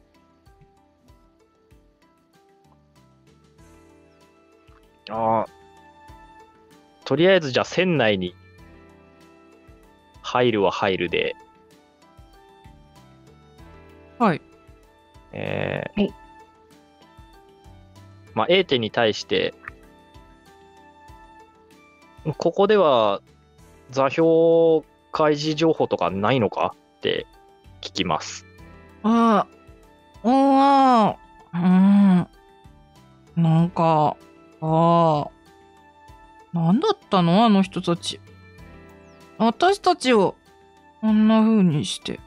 [5.12, 5.45] ああ。
[7.06, 8.36] とりあえずじゃあ船内に
[10.21, 11.36] 入るは入るで、
[14.17, 14.41] はい。
[15.34, 16.13] えーはい
[18.34, 19.54] まあ A 点に対して、
[22.38, 23.21] ここでは
[23.89, 27.26] 座標開示情報とかないのかって
[27.82, 28.45] 聞きます。
[29.04, 29.47] あ
[30.24, 31.17] あ、あ
[31.54, 32.28] あ、
[33.38, 33.43] うん。
[33.43, 34.15] なんか、
[34.62, 35.28] あ
[36.54, 37.45] あ、なんだったの？
[37.45, 38.19] あの人たち。
[39.38, 40.36] 私たちを、
[41.02, 42.19] こんな風にして。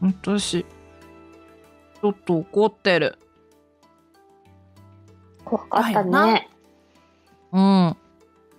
[0.00, 3.18] 私、ちょっと怒ってる。
[5.44, 6.48] 怖かったね。
[7.52, 7.96] うん。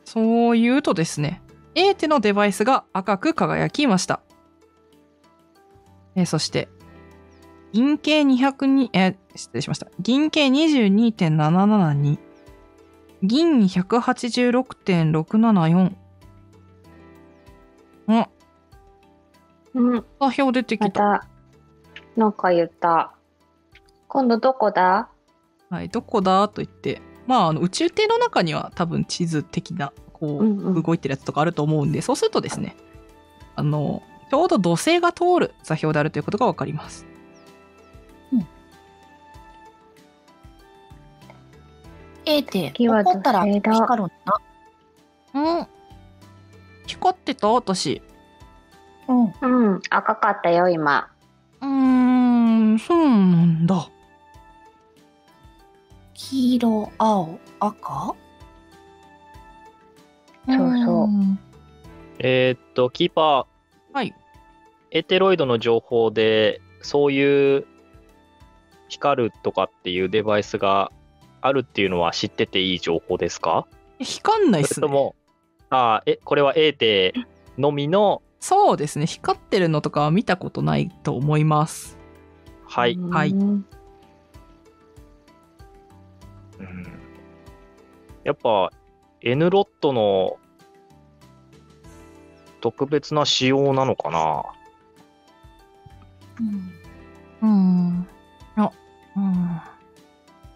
[0.04, 1.41] そう言うとですね、
[1.76, 4.19] エーテのデバイスが赤く輝きました。
[6.15, 6.67] えーそして、
[7.72, 9.88] 銀形202、えー失礼しました。
[10.00, 12.19] 銀形22.772、
[13.24, 15.96] 銀186.674。
[18.08, 18.30] あ、
[19.74, 21.00] うん、座標出てまきた。
[21.00, 21.28] た、
[22.18, 23.16] なんか言った。
[24.10, 25.10] 今度どこだ？
[25.70, 26.50] はい、どこだ？
[26.50, 32.76] と言って、まあ、あの宇宙艇の中には多分地図的な、こう、うんうん動いてるやつとかあると思うんで、そうするとですね、
[33.56, 37.08] あの、ちょうど土星が通る座標であるということがわかります。
[42.26, 44.41] えーって、怒ったら光るんだ
[45.34, 45.67] うん。
[46.88, 47.49] 光ってた？
[47.49, 48.01] 私。
[49.07, 49.15] な。
[49.15, 49.34] うん。
[49.41, 51.09] うん、赤かったよ、今。
[51.61, 53.89] うーん、そうなんだ。
[56.13, 58.15] 黄色、青、赤？
[60.45, 61.39] そうそううん
[62.19, 63.45] えーっと、キーパー、
[63.93, 64.13] はい。
[64.91, 67.65] エテロイドの情報で、そういう
[68.88, 70.91] 光るとかっていうデバイスが
[71.46, 73.68] あるっていうのは知ってていい情報ですか？
[74.00, 74.74] え光んないっすね。
[74.76, 75.16] それとも、
[75.70, 77.14] あーえ、これは A 手
[77.58, 79.06] のみの、そうですね。
[79.06, 81.98] 光ってるのとかは見たことないと思います。
[82.68, 82.98] はい。
[82.98, 83.66] はいうんうん
[88.24, 88.72] やっぱ
[89.22, 90.38] N ロットの
[92.62, 94.44] 特別な仕様なのかな？
[96.39, 96.72] うん
[97.41, 98.08] うん。
[98.56, 98.72] あ、
[99.18, 99.62] うん。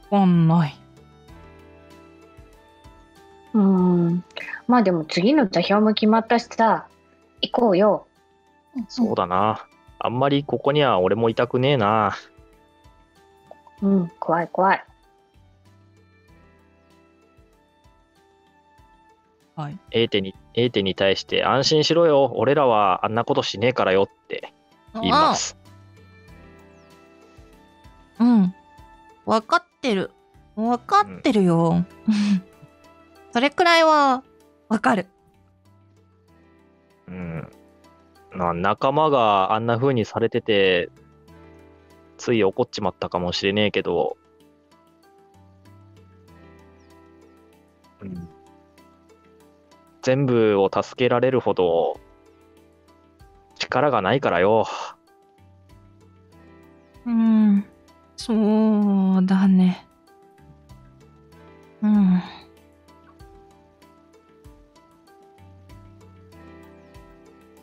[0.09, 0.79] わかんない。
[3.53, 4.23] うん。
[4.67, 6.87] まあでも次の座標も決まったしさ、
[7.41, 8.07] 行こうよ。
[8.87, 9.65] そうだな。
[9.99, 12.15] あんまりここには俺もいたくねえな。
[13.81, 14.83] うん、怖い怖い。
[19.55, 19.79] はい。
[19.91, 22.31] A 手に、A 手に対して安心しろよ。
[22.35, 24.53] 俺らはあんなことしねえからよって
[24.93, 25.57] 言います。
[28.19, 28.53] うん。
[29.25, 30.11] わかってる。
[30.55, 31.85] わかってるよ。
[33.31, 34.23] それくらいは、
[34.67, 35.07] わかる。
[37.07, 37.49] うん。
[38.35, 40.89] な仲間があんな風にされてて、
[42.17, 44.17] つい怒っちまったかもしれねえけど、
[48.01, 48.29] うん、
[50.01, 51.99] 全部を助けられるほど
[53.55, 54.67] 力がないからよ。
[57.05, 57.76] うん。
[58.17, 59.87] そうだね。
[61.81, 62.21] うん。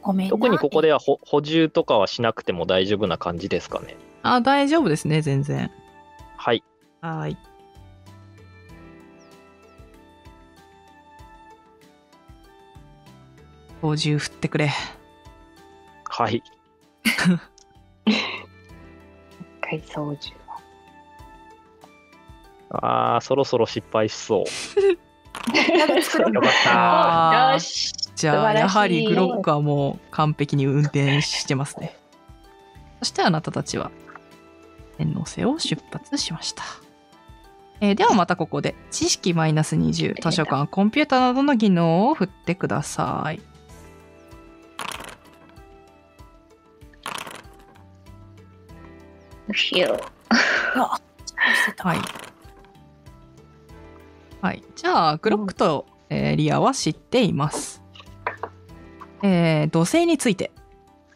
[0.00, 3.96] ごめんな特にここでは補補充とかはしなくても大丈夫な感じですかね？
[4.22, 5.70] あ、大丈夫ですね、全然。
[6.36, 6.62] はい。
[7.00, 7.36] はい。
[13.82, 14.70] 50振ってくれ。
[16.04, 16.42] はい。
[19.60, 20.43] 回操縦。
[22.82, 24.44] あー、そろそろ失敗しそう。
[26.32, 27.52] よかった。
[27.52, 27.92] あーし。
[28.14, 31.96] じゃあ、やはりグロックはもう完璧に運転してますね。
[33.00, 33.90] そしてあなたたちは
[34.96, 36.62] 天皇星を出発しました。
[37.80, 43.40] えーではまたここで知識マイナス20図書館コンピューターなどの技能を振ってください。
[51.78, 51.98] はい。
[54.44, 54.62] はい。
[54.76, 57.82] じゃあ、グロックと、えーリアは知っています。
[59.22, 60.52] えー土星について。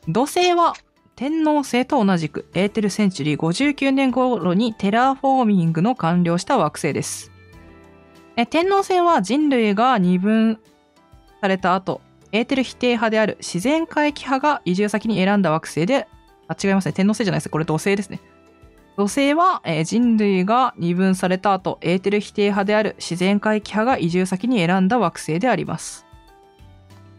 [0.09, 0.73] 土星は
[1.15, 7.31] 天王星と同じくエーテルセンチュリー59年頃にテラフォーミングの完了した惑星です。
[8.37, 10.59] えー天王星は人類が二分
[11.43, 12.01] された後、
[12.33, 16.09] エーテル否定派である自然回帰派が移住先に選んだ惑星で、
[16.47, 16.95] あ、違いますね。
[16.95, 17.51] 天王星じゃないです。
[17.51, 18.23] これ土星ですね。
[18.99, 26.05] 土星は、えー人類が二分された後、エーテル否定派である自然回帰派が移住先に選んだ惑星であります。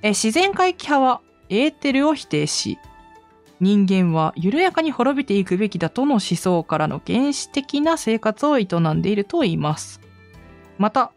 [0.01, 2.79] えー自然回帰派はエーテルを否定し、
[3.61, 10.01] 人間は緩やかに滅びていくべきだとの思想からの原始的な生活を営んでいると言います。
[10.77, 11.13] また、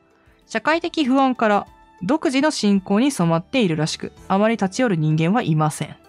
[0.47, 1.67] 社会的不安から
[2.05, 6.02] 独自の信仰に染まっているらしく、あまり立ち寄る人間はいません。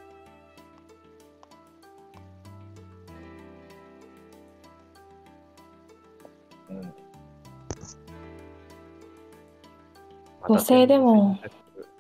[10.48, 11.38] 土星でも。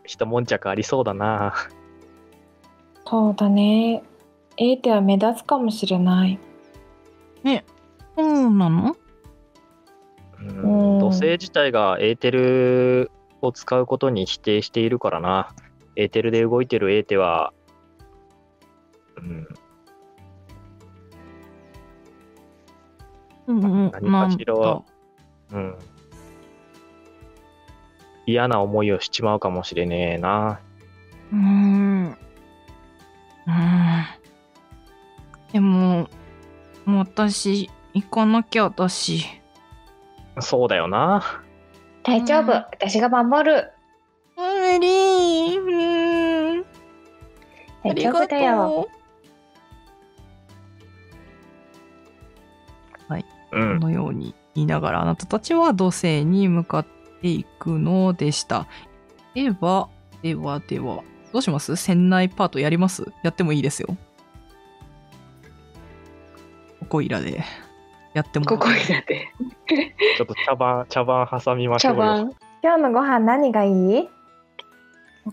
[0.05, 1.53] 一悶着ありそうだな。
[3.05, 4.03] そうだね。
[4.57, 6.39] エーテは目立つかもしれない。
[8.15, 8.95] そうなの？
[10.39, 15.55] うんうん土星自体がエーテルを使うことに否定しているからな。
[15.95, 17.53] エーテルで動いてるエーテは、
[19.17, 19.47] うん、
[23.47, 24.83] うん何かしらなんだ
[25.53, 25.75] うん。
[28.25, 30.59] 嫌な思いをしちまうかもしれねえな。
[31.31, 32.17] うーん。
[33.47, 34.05] うーん。
[35.51, 36.09] でも、
[36.85, 39.25] もう私、行かなきゃだし。
[40.39, 41.43] そうだよな。
[42.03, 43.71] 大丈夫、うん私が守る。
[44.35, 44.43] 無
[44.79, 46.65] 理うーん。
[47.83, 48.55] あ大丈りが夫だよ。
[48.89, 49.03] とう。
[53.53, 53.85] うんこ。
[53.85, 56.85] のように言いながら、あなたたちは土星に向かっ
[57.23, 58.67] ていくのでした。
[59.33, 59.89] では、
[60.21, 61.75] では、では、どうします？
[61.77, 63.11] 船内パートやります？
[63.23, 63.97] やってもいいですよ。
[66.81, 67.43] ここいらで。
[68.13, 69.33] やってもここにだって。
[70.17, 71.99] ちょっと茶番、茶番挟みましょうよ。
[71.99, 72.31] 茶番。
[72.61, 74.09] 今日のご飯何がいい？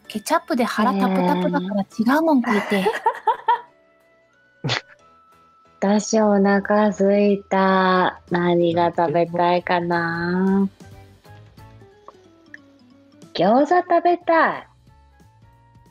[0.08, 2.86] ケチャップで腹タプタプだから違うもん食いて。
[5.80, 8.20] 私お腹すいた。
[8.30, 10.68] 何が食べたいかな？
[13.34, 14.66] 餃子食べたい。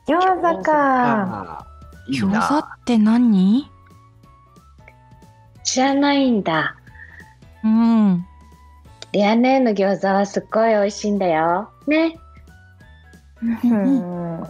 [0.08, 1.66] 餃子か。
[2.10, 2.60] 餃子な。
[2.60, 3.70] って何？
[5.64, 6.76] 知らないんだ。
[7.64, 8.26] うん。
[9.12, 11.70] リアネーの餃子はすっごい美味しいんだよ。
[11.88, 12.18] ね。
[13.42, 14.44] うん。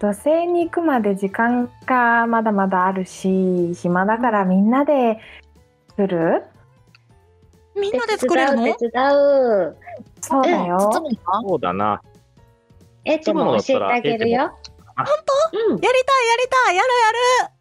[0.00, 5.20] 土星に行くまで時間がまだまだあるし、暇だからみんなで
[5.90, 6.44] 作る？
[7.76, 8.64] みんなで作れるの？
[8.64, 9.76] 手伝う、手伝う。
[10.28, 10.78] そうだよ。
[10.78, 11.48] 包むの？
[11.48, 12.00] そうだな。
[13.04, 14.50] え、でも教えてあげるよ。
[14.96, 17.54] あうんやりたいやりたいやるやる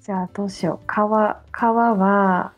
[0.00, 0.86] じゃあどうしよう。
[0.90, 2.52] 皮、皮は、皮は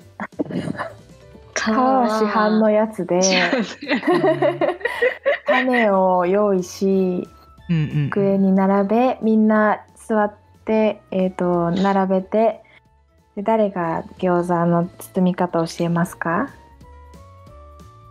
[1.55, 3.21] 市販のやつで、
[5.47, 7.29] 種を用意し、
[7.69, 8.11] うんうん。
[8.11, 10.35] 机に並べ、みんな座っ
[10.65, 12.63] て、えっ、と、並べて、
[13.41, 16.51] で誰が餃子の包み方を教えますか？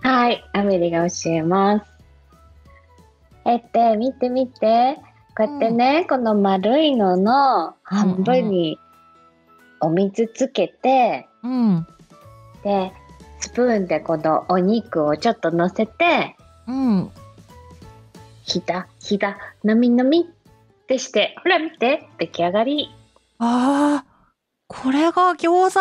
[0.02, 1.86] はい、アメリが教えます。
[3.46, 4.98] えって、見て見て。
[5.38, 8.80] こうやってね、この丸いのの半分に
[9.80, 11.88] お水つけて、うん。
[12.64, 12.92] で、
[13.40, 16.36] スプーンでこのお肉をちょっと乗せて、
[16.68, 17.12] うん。
[18.44, 22.90] ひだ、ひだ、のみのみってして、ほら見て、出来上がり。
[23.38, 24.09] ああ、
[24.70, 25.80] これが餃子？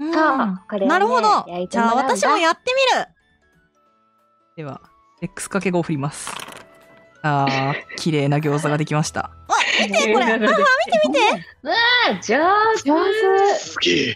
[0.00, 3.06] うんそうこれをねなるほどじゃあ私もやってみる
[4.56, 4.80] では、
[5.20, 6.32] X かけ5を振ります。
[7.22, 9.30] ああ、 綺麗な餃子ができました。
[9.48, 10.54] あ、見てこれあー見て
[11.08, 11.20] 見て
[12.08, 12.38] あ、上
[12.76, 13.04] 手上
[13.48, 14.14] 手すげえ。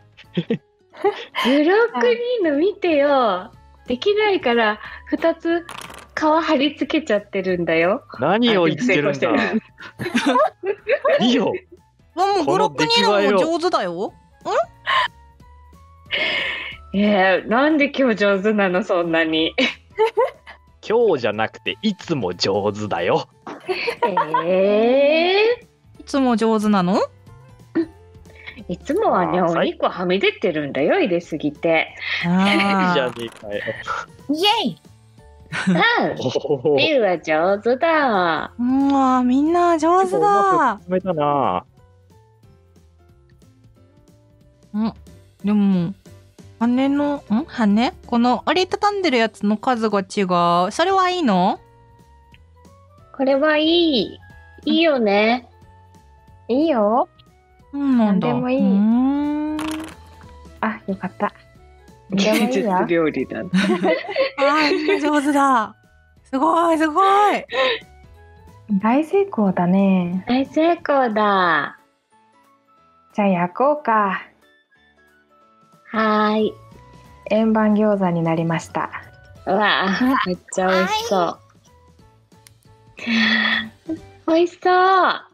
[1.45, 3.51] ブロックにいいの見てよ。
[3.89, 5.67] できないから、二つ
[6.17, 8.05] 皮貼り付けちゃってるんだよ。
[8.21, 9.61] 何を言ってるんだあ成
[10.15, 10.37] 功。
[11.21, 11.53] いいよ。
[12.19, 14.13] わもうこのブロック煮るのも上手だよ。
[16.95, 19.55] えー、なんで今日上手なのそんなに。
[20.89, 23.29] 今日じゃなくていつも上手だよ。
[24.45, 25.61] え
[26.01, 26.95] いつも上手なの？
[26.95, 27.09] ー、
[28.69, 31.95] いつもはね、お肉はみ出てるんだよ、入れすぎて。
[32.25, 33.63] いいじゃあねえかよ。
[34.31, 34.81] イエイ
[35.69, 35.77] うん、
[36.67, 36.77] おお。
[36.77, 38.45] ビルは上手だ。
[38.45, 40.81] あ、うわみんな上手だ。
[40.89, 41.65] 冷たな。
[44.75, 44.93] うん。
[45.45, 45.95] でも、
[46.59, 47.45] 羽の、ん？
[47.47, 47.93] 羽？
[48.07, 50.23] この折りたたんでるやつの数が違
[50.67, 50.73] う。
[50.73, 51.61] それはいいの？
[53.17, 54.19] これはいい。
[54.65, 55.49] いいよね。
[56.49, 57.09] いいよ。
[57.73, 58.29] うんなんだ。
[58.29, 59.59] なんでもいいうーん。
[60.61, 61.33] あ、よかった。
[62.11, 62.85] でもいいよ。
[62.87, 63.41] 料理だ。
[63.41, 65.75] あーみんな上手だ。
[66.25, 67.03] すごい、すご
[67.33, 67.45] い。
[68.81, 70.25] 大成功だね。
[70.29, 71.79] 大成功だ。
[73.15, 74.23] じゃあ焼こうか。
[75.99, 76.55] はーい。
[77.33, 78.89] 円盤餃子になりました。
[79.47, 81.39] うわあ、めっちゃ美味しそう。
[84.33, 85.25] 美味しそう。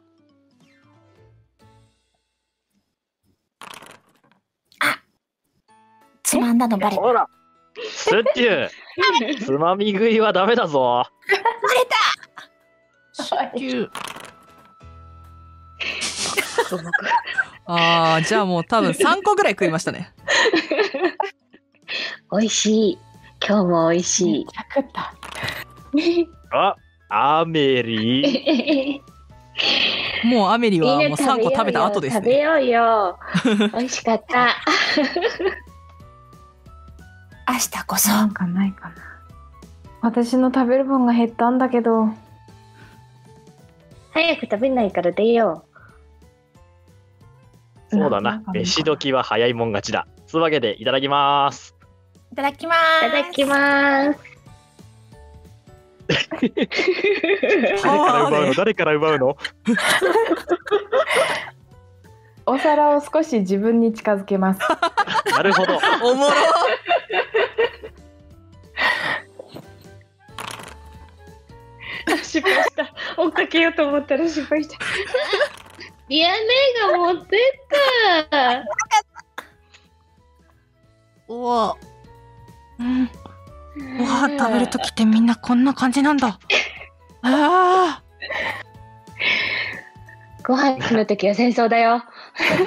[6.23, 7.03] つまんだのバレた。
[7.03, 7.29] ほら。
[7.91, 9.45] スチュー。
[9.45, 11.05] つまみ食いはダメだぞ。
[17.67, 20.14] ああ、じゃあもう多分3個ぐらい食いましたね。
[22.33, 22.99] 美味しい。
[23.47, 24.47] 今日も美味しい。
[24.75, 25.15] 食った。
[26.57, 26.77] あ、
[27.41, 30.29] アメリー。
[30.29, 32.41] もうアメリはもう3な食べようよ個食べた後です食べね。
[32.41, 33.19] ようよ。
[33.45, 34.57] 美味しかった。
[37.47, 38.09] 明日こそ。
[38.09, 38.95] なんかないかな。
[40.01, 42.09] 私の食べる分が減ったんだけど。
[44.13, 45.65] 早く食べないから出よ
[47.91, 50.07] そうだな飯時は早いもん勝ちだ。
[50.35, 51.77] つうわけでいただきます。
[52.33, 53.01] いただきまう。
[53.01, 53.07] す。
[53.07, 54.19] いただきます。
[56.17, 58.55] 誰から奪うの？
[58.59, 59.37] 誰から奪うの？
[62.47, 64.61] お皿を少し自分に近づけます。
[65.31, 65.79] なるほど。
[66.03, 66.33] おもろ
[72.25, 72.93] 失敗した。
[73.17, 74.79] 追っかけようと思ったら失敗した。
[76.09, 76.37] リアネ
[76.93, 78.65] が持ってった。
[81.29, 81.77] うわ。
[82.79, 83.11] うん。
[83.99, 86.39] ご飯食べるときってみんなこんな感じなんだ。
[87.23, 88.03] ああ。
[90.47, 92.05] ご飯の時は戦争だよ。
[92.37, 92.57] 戦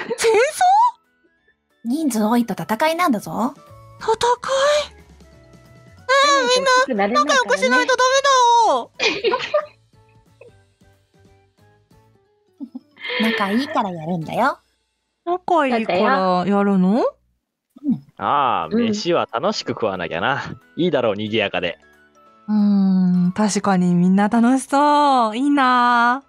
[1.84, 3.54] 人数多いと戦いなんだぞ。
[4.00, 4.12] 戦
[4.90, 4.98] い？
[6.88, 8.20] みんな仲良くしないとダメ
[8.66, 8.90] だよ
[13.20, 14.58] 仲いいからやるんだよ。
[15.24, 17.04] 仲いいからやるの？
[18.18, 20.56] ああ、うん飯は楽しく食わなきゃな。
[20.76, 21.78] いいだろう、賑やかで。
[22.48, 25.36] うーん、確かにみんな楽しそう。
[25.36, 26.24] いいな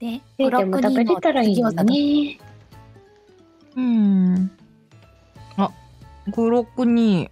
[0.00, 2.40] で、えでブロッも食べれたらいいの餃子だね。
[3.76, 4.50] うん。
[5.56, 5.70] あ、
[6.32, 7.30] グロックに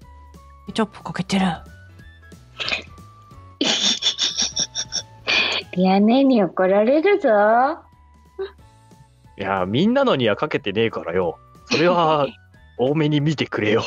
[0.66, 1.46] ケチャップかけてる。
[5.72, 7.87] リア姉に怒られるぞ。
[9.38, 11.38] いや、みんなのにはかけてねえからよ。
[11.66, 12.26] それは、
[12.76, 13.84] 多めに見てくれよ。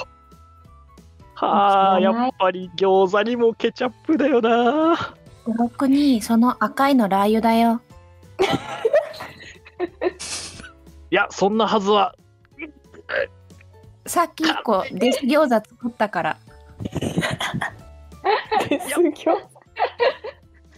[1.36, 5.14] はあ、やっぱり餃子にもケチャップだよな。
[5.45, 7.82] ブロックにその赤いのラー油だよ。
[11.12, 12.16] いや、そんなはずは。
[14.06, 16.38] さっき一個デス餃子作ったから。
[18.70, 19.02] ですよ。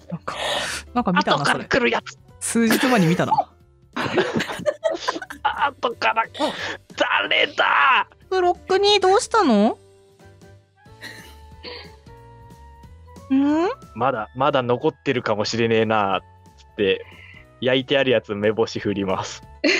[0.10, 0.36] なんか、
[0.94, 1.66] なんか見たな、後からそれ。
[1.66, 2.18] 来るやつ。
[2.40, 3.53] 数日前に見たな。
[5.44, 6.24] 後から。
[6.96, 8.08] 誰だ？
[8.30, 9.78] グロックにどうしたの？
[13.34, 13.70] ん？
[13.96, 16.22] まだ、まだ残ってるかもしれねえな。
[16.58, 17.06] つって、
[17.62, 19.42] 焼いてあるやつ目星振ります。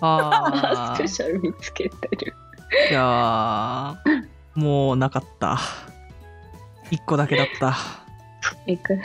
[0.00, 2.32] あースペシャル見つけてる。
[2.90, 3.94] いやー
[4.54, 5.58] もうなかった。
[6.90, 7.76] 一個だけだった。
[8.66, 8.96] いく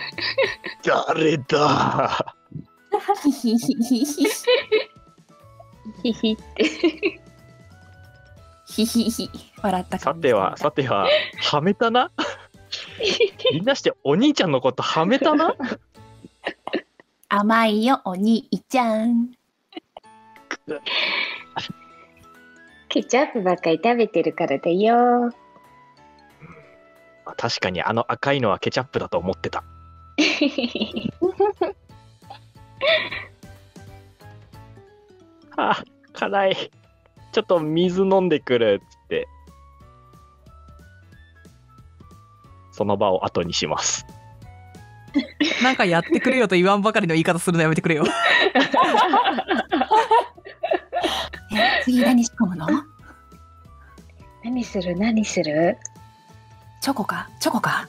[0.86, 2.33] 誰だ？
[3.24, 4.28] ヒヒヒヒヒ
[6.04, 6.64] ヒヒって。
[8.68, 9.30] ヒヒヒ
[9.62, 11.08] 笑ったさては、さては、
[11.42, 12.12] はめたな
[13.52, 15.56] みんなしてお兄ちゃんのことはめたな
[17.30, 19.32] 甘いよお兄ちゃん。
[22.90, 25.32] ケチャップばっかり食べてるからだよ。
[27.38, 29.64] 確かにあの赤いのはケチャップだと思ってた。
[35.58, 36.72] あ、辛い。
[37.32, 39.28] ちょっと水飲んでくるっつって。
[42.72, 44.06] その場を後にします。
[45.62, 48.04] なんかやってくれよと言わんばかりの言い方するのやめてくれよ。
[51.54, 52.68] え、次何仕込むの？
[54.44, 54.98] 何する？
[54.98, 55.78] 何する？
[56.82, 57.30] チョコか？
[57.40, 57.88] チョコか？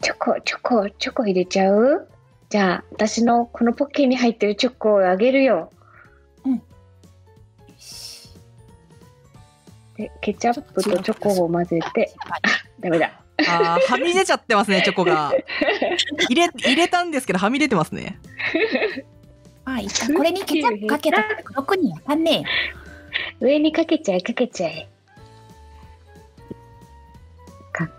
[0.00, 2.08] チョコ、チョコ、チョコ入れちゃう？
[2.48, 5.70] じゃあ、私のこのポッケに入ってるチョコをあげるよ。
[9.96, 12.12] で、ケチャップとチョコを混ぜて、
[12.80, 13.12] ダメだ。
[13.48, 15.32] あーはみ出ちゃってますね、チョコが。
[16.28, 18.18] 入れ、入れたんですけど、はみ出てますね。
[19.64, 22.44] まあいこれにケチャップかけたって黒くにわかんねえよ。
[23.40, 24.88] 上にかけちゃえ、かけちゃえ。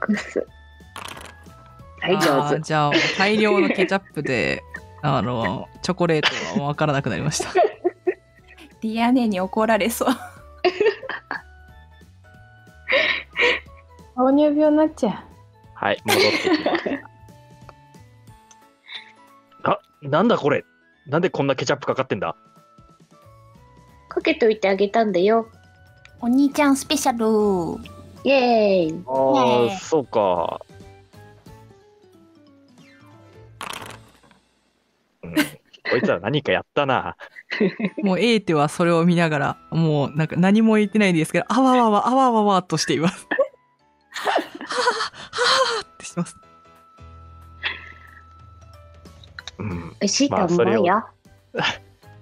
[0.09, 0.47] 隠す。
[2.07, 2.61] はい、あ上ー手。
[2.61, 4.63] じゃあ、大量のケチャップで、
[5.01, 6.21] あの、チョコレー
[6.55, 7.53] トは分からなくなりました。
[8.81, 10.09] ディアネに怒られそう。
[14.15, 15.23] 糖尿病になっちゃ
[15.75, 17.03] はい、戻ってきます。
[19.63, 20.63] あ、なんだこれ
[21.07, 22.35] なんでこんなケチャップかかってんだ
[24.09, 25.47] かけといてあげたんだよ。
[26.19, 27.79] お兄ちゃんスペシャル。
[28.23, 29.03] イエーイ。
[29.07, 30.59] ああ、そうか。
[35.89, 37.15] こいつら何かやったな。
[38.03, 43.27] もう、エーテはそれを見ながら、もう、なんか何も言ってないんですけど、あわわわ、あわわわとしています。
[44.11, 44.47] はぁ、はぁ、
[45.77, 46.37] はぁってしてます。
[49.59, 50.97] うん、美味しいと思うよ。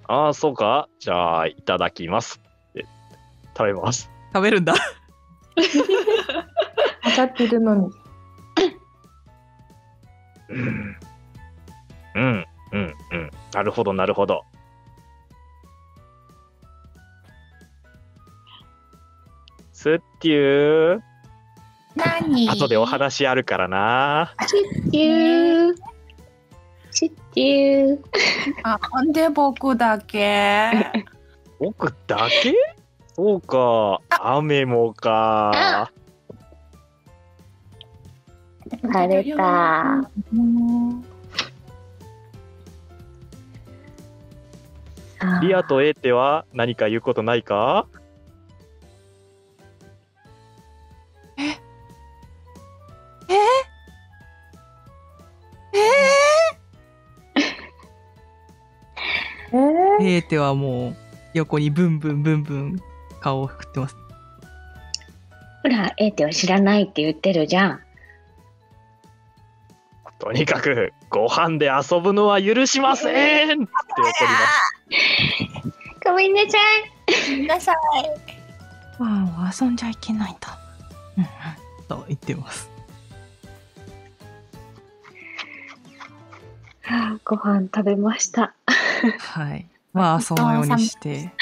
[0.08, 0.88] あ あ、そうか。
[0.98, 2.40] じゃあ、いただきます。
[2.74, 2.86] で
[3.56, 4.10] 食べます。
[4.32, 4.74] 食べるんだ。
[4.74, 4.76] う。
[7.08, 7.90] 分かってるのに。
[10.48, 10.96] うん、
[12.14, 13.30] うん、うん、うん。
[13.56, 14.44] なるほど、なるほど。
[19.72, 21.00] スッテュー。
[21.94, 22.50] 何？
[22.50, 24.34] 後でお話あるからな。
[24.46, 25.74] チッチュー。
[26.90, 27.98] チッチュー。
[28.62, 30.92] あ、なんで僕だけ？
[31.58, 32.52] 僕だけ？
[33.14, 34.02] そうか。
[34.20, 35.90] 雨もか。
[38.92, 40.10] 晴れた。
[45.42, 47.86] リアとエーテは何か言うことないか？
[51.38, 51.56] え？
[59.52, 60.96] ー、エーテはもう、
[61.34, 62.80] 横にブンブンブンブン
[63.20, 63.96] 顔を振ってます。
[65.62, 67.80] ほら、エーテは知らないって言ってるじゃん。
[70.32, 74.65] にかく、ご飯で遊ぶのは許しませんって怒ります。
[76.06, 77.30] ごめんなさい。
[77.30, 77.76] ごめんなさい。
[79.02, 79.08] わ
[79.48, 80.56] あ、遊んじゃいけないんだ。
[81.18, 81.28] うんうん。
[81.88, 82.70] と言ってます。
[86.82, 88.54] はあご飯食べました。
[89.18, 89.66] はい。
[89.92, 91.32] まあ、そのようにして、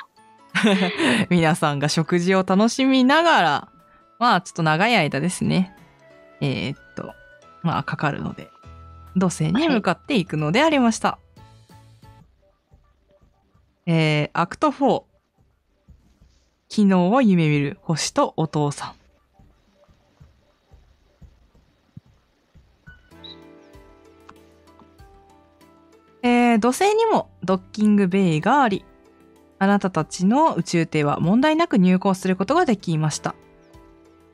[1.28, 3.68] 皆さんが食事を楽しみながら、
[4.18, 5.76] まあ、ちょっと長い間ですね。
[6.40, 7.12] えーっと、
[7.62, 8.48] まあ、かかるので、
[9.16, 11.18] 土星に向かっていくのでありました。
[13.86, 15.02] えー、アクト4。
[16.70, 18.94] 昨日を夢見る星とお父さん。
[26.22, 28.86] えー土星にもドッキングベイがあり、
[29.58, 33.34] あなたたちの宇宙艇は問題なく入港することができました。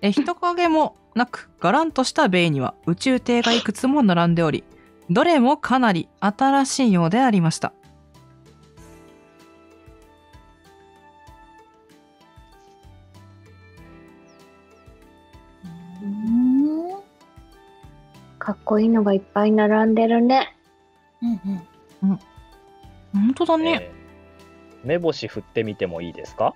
[0.00, 4.62] え人影もなく、ガランとしたベイには宇宙艇がいくつも並んでおり、
[5.10, 7.72] どれもかなり新しいようでありました。
[18.50, 20.56] かっこいいのがいっぱい並んでるね。
[21.22, 22.18] うん
[23.12, 23.78] 本当だね。
[23.80, 24.00] えー
[24.82, 26.54] 目星振ってみてもいいですか？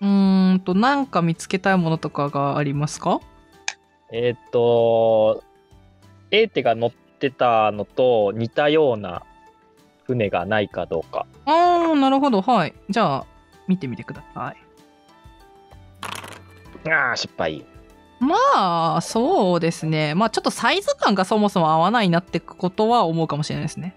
[0.00, 3.20] うーんと、なんか見つけたいものとかがありますか？
[4.10, 5.44] えーっと、
[6.32, 9.22] エーテが乗ってたのと似たような
[10.06, 11.26] 船がないかどうか。
[11.44, 12.42] あー、なるほど。
[12.42, 12.74] はい。
[12.88, 13.26] じゃあ、
[13.68, 14.54] 見てみてくださ
[16.84, 16.90] い。
[16.90, 17.64] ああ、失敗。
[18.20, 20.14] まあ、そうですね。
[20.14, 23.96] まあ、ちょっとサイズ感がそもそも合わないなってことは思うかもしれないですね。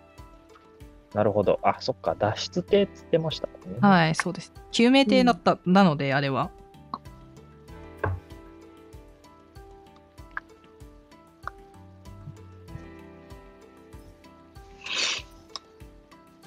[1.14, 1.60] なるほど。
[1.64, 2.16] あ、そっか。
[2.18, 3.54] 脱出艇っつってましたね。
[3.82, 4.54] はい、そうです。
[4.72, 6.52] 救命艇だった、なので、あれは。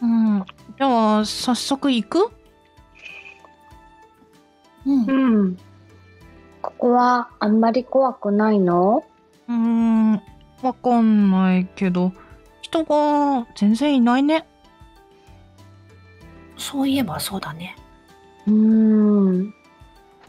[0.00, 0.44] うん。
[0.78, 2.30] じゃあ、早速行く？
[4.86, 5.04] うん。
[5.06, 5.56] うん。
[6.64, 9.04] ここはあんまり怖くないの？
[9.48, 10.12] うーん、
[10.62, 12.12] わかんないけど、
[12.62, 14.46] 人が全然いないね。
[16.56, 17.76] そういえばそうだね。
[18.46, 19.54] うーん。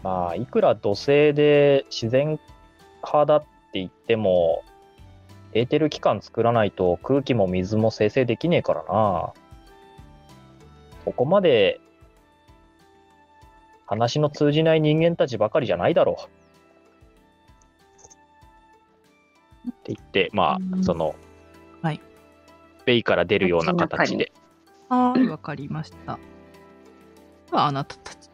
[0.03, 2.37] まあ、いくら土星で自然
[3.01, 4.63] 派だって言っても、
[5.53, 9.33] エーテル機関作らないと空気も水も生成できねえからな。
[11.05, 11.79] そこまで
[13.85, 16.17] 話の通じない人間たちばかりじゃないだろ
[19.65, 19.69] う。
[19.69, 21.15] って言って、まうんあ、その、
[21.81, 22.01] はい。
[22.85, 24.31] ベイから出るような形で。
[24.89, 26.19] はい、わかりました。
[27.49, 28.29] では、あなたたち。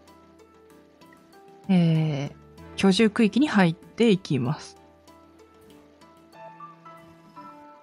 [1.70, 2.32] えー、
[2.76, 4.78] 居住区域に入っていきます。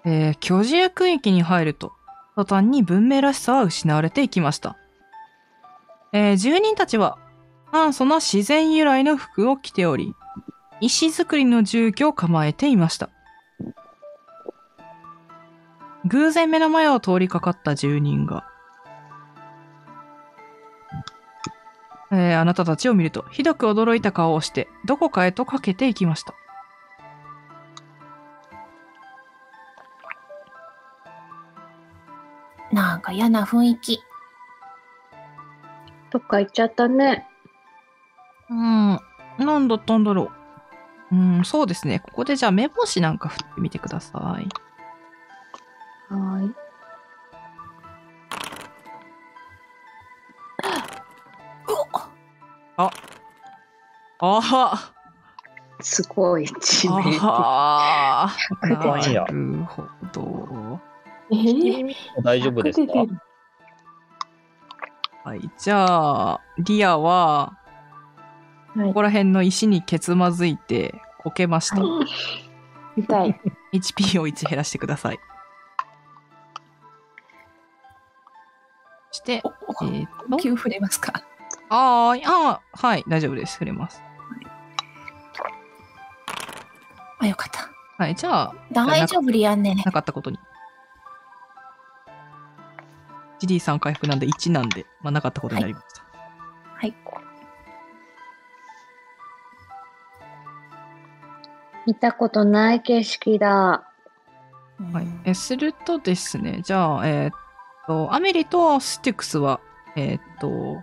[0.05, 1.93] えー、居住区域に入ると、
[2.37, 4.77] 途端に文明らしさは失われていきました。
[6.13, 7.19] えー、住人たちは、
[7.71, 10.15] 簡素な自然由来の服を着ており、
[10.81, 13.11] 石造りの住居を構えていました。
[16.07, 18.47] 偶然目の前を通りかかった住人が、
[22.11, 26.35] えーあなたたちを見ると、ひどく驚いた顔をして、どこかへとかけていきました。
[32.73, 34.01] なんか嫌な雰囲気。
[36.11, 37.27] どっか行っちゃったね。
[38.51, 38.99] うん、
[39.39, 40.31] なんだったんだろ
[41.11, 41.17] う。
[41.17, 42.01] うん、そうですね。
[42.01, 44.49] ここでじゃあ目星なんか振ってみてください。
[46.13, 46.55] はーい。
[54.21, 54.93] あは
[55.81, 57.21] すごい致命的。
[57.23, 60.81] あ100あなるほど。
[61.31, 63.21] えー、君大丈夫ですか？100出てる
[65.25, 67.58] はい、じゃあ、リアは、
[68.79, 71.77] はいここら辺の石にけつまずいて、こけました。
[72.97, 73.41] 痛い。
[73.75, 75.19] HP を1減らしてください。
[79.11, 79.51] そして、お
[79.85, 81.25] えーっと、急触れますか？
[81.71, 83.55] あーあー、はい、大丈夫です。
[83.55, 84.01] 触れます。
[87.19, 87.69] あ、よかった。
[88.01, 89.75] はい、じゃあ、大丈夫リアンね。
[89.85, 90.39] なかったことに。
[93.41, 96.05] GD さん回復なんで1なんで、まあ、なかったことになりました。
[96.77, 96.95] はい。
[101.89, 103.49] 見たことない景色だ。
[103.49, 103.83] は
[105.01, 107.33] い、えするとですね、じゃあ、えーっ
[107.87, 109.59] と、アメリとスティクスは、
[109.97, 110.77] えーっと、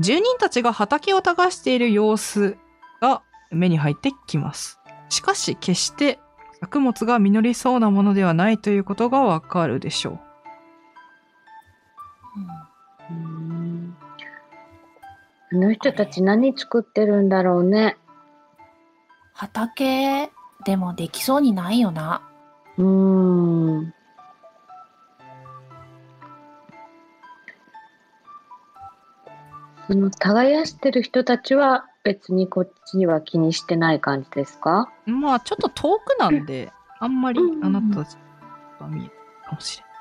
[0.00, 2.56] 住人たちが畑を耕している様子
[3.00, 3.22] が
[3.52, 4.80] 目に入ってきます。
[5.10, 6.18] しかし、決して
[6.58, 10.20] 作物が実りそうなものではないということがわかるでしょう。
[13.10, 13.96] うん
[15.52, 17.96] あの人たち何作ってるんだろうね。
[19.38, 20.30] 畑
[20.64, 22.22] でもできそうにないよな。
[22.78, 23.94] うーん。
[29.88, 34.90] その耕してる人たちは別にこっちには気にしてない感じですか？
[35.04, 38.16] まあ、ちょっと遠くなんで、あんまりうんあなたたち
[38.80, 39.10] は見えない
[39.44, 39.92] かもしれない。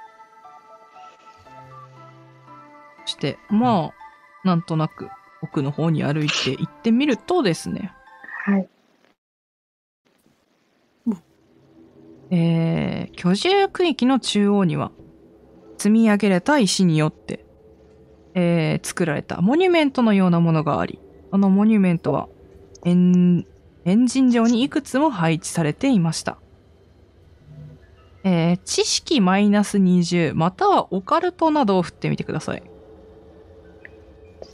[3.05, 5.09] そして、まあ、なんとなく
[5.43, 7.91] 奥の方に歩いて行ってみるとですね、
[8.45, 8.69] はい。
[12.31, 14.91] えー、居住区域の中央には、
[15.77, 17.45] 積み上げられた石によって、
[18.33, 20.99] えー作られたモニュメントのようなものがあり、
[21.31, 22.27] あのモニュメントは、
[22.83, 23.45] エン、
[23.85, 26.37] エンジン上にいくつも配置されていました。
[28.23, 32.63] えー知識マイナス20、またはオカルトなどを振ってみてください。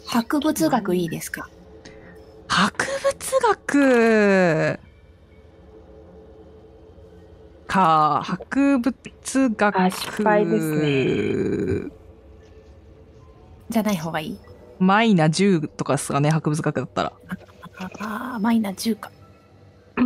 [0.06, 1.50] 博物学いいですか？
[2.48, 4.80] 博物学
[7.72, 8.94] か、博物
[9.50, 9.80] 学。
[9.80, 11.92] あ失敗ですね。
[13.70, 14.40] じゃない方がいい？
[14.80, 17.14] マイナ10とかですかね、博物学だったら。
[18.00, 19.12] ああ、マイナ10か。
[19.98, 20.02] い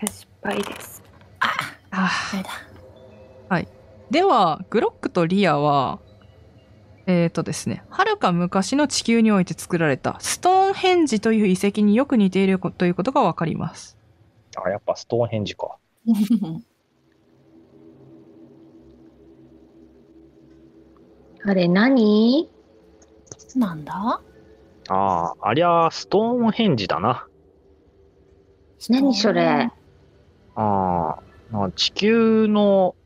[0.00, 1.02] や、失敗です。
[1.40, 1.48] あ、
[1.90, 2.50] あダメだ。
[4.10, 5.98] では、グロックとリアは、
[7.06, 13.95] えっ、ー、とですね、はるか昔の地球において作られたストーンヘンジという遺跡によく似ているということがわかります。
[14.64, 15.78] あ、やっぱストーンヘンジか。
[21.44, 22.48] あれ何？
[23.54, 24.20] なんだ？
[24.88, 27.26] ああ、ありゃストーンヘンジだな。
[28.88, 29.68] 何それ？
[30.54, 32.96] あーあ、地球の、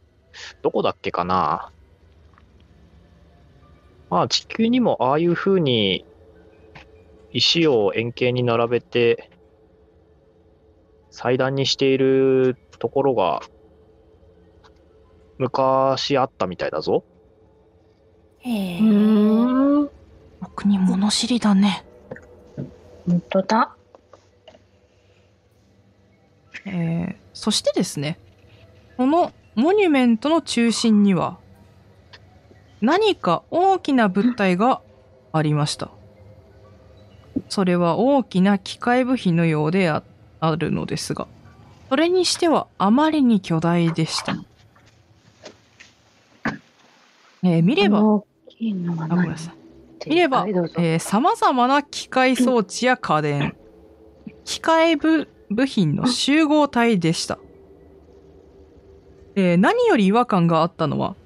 [0.63, 1.73] どこだっけかな。
[4.09, 6.05] まあ地球にもああいう風に
[7.33, 9.30] 石を円形に並べて
[11.11, 13.43] 祭壇にしているところが
[15.39, 17.05] 昔あったみたいだぞ。
[18.41, 18.79] へえ。
[18.79, 19.91] うーん。
[20.41, 21.85] 僕に物知りだね。
[23.07, 23.77] 本当だ。
[26.67, 28.19] えーそしてですね、
[28.99, 31.39] このモニュメントの中心には、
[32.83, 34.83] 何か大きな物体が
[35.33, 35.91] ありました。
[37.49, 40.03] それは大きな機械部品のようであ
[40.41, 41.29] あるのですが、
[41.89, 44.37] それにしてはあまりに巨大でした。
[47.43, 50.09] えー見れば、大きいのはあ、ごめん何なさい。
[50.09, 53.57] 見ればはいどうぞ、えー、様々な機械装置や家電、
[54.45, 57.39] 機械部部品の集合体でした。
[59.37, 61.17] えー何より違和感があったのは、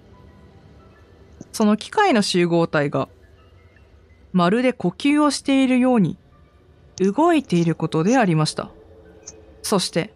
[1.53, 3.09] その機械の集合体が、
[4.33, 6.17] まるで呼吸をしているように、
[6.99, 8.71] 動いていることでありました。
[9.65, 10.13] そして、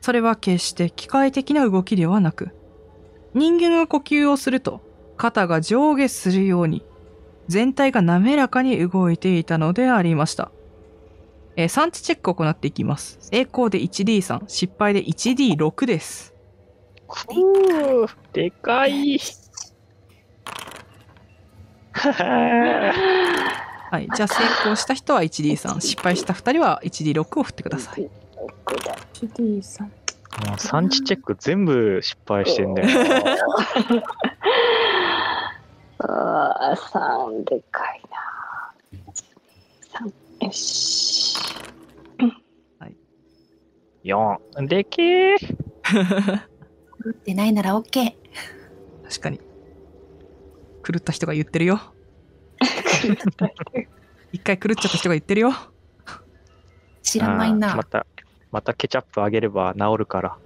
[0.00, 2.48] それは決して機械的な動きではなく、
[3.34, 4.80] 人間が呼吸をすると、
[5.18, 6.82] 肩が上下するように、
[7.46, 10.50] 全体が滑らかに動いていたのでありました。
[11.56, 13.18] えー産地チェックを行っていきます。
[13.20, 16.34] 成功で 1D3、失敗で 1D6 です。
[18.32, 19.18] でかい。
[21.92, 22.94] はは
[23.90, 24.08] はい。
[24.14, 28.10] じゃあ成功した人は 1D3、失敗した2人は 1D6 を振ってください。
[29.14, 29.88] HD さん。
[29.88, 33.34] もう産地チェック全部失敗してんだよな。
[35.98, 38.72] ああ、三でかいな。
[39.92, 41.10] 三よし。
[44.04, 44.66] 4。
[44.66, 45.38] でけー。
[47.02, 48.14] 狂ってないなら OK。
[49.04, 49.38] 確かに。
[50.82, 51.80] 狂った人が言ってるよ。
[54.32, 55.52] 一回狂っちゃった人が言ってるよ。
[57.02, 57.84] 知らないなま。
[57.84, 58.06] た、
[58.50, 60.38] またケチャップあげれば治るから。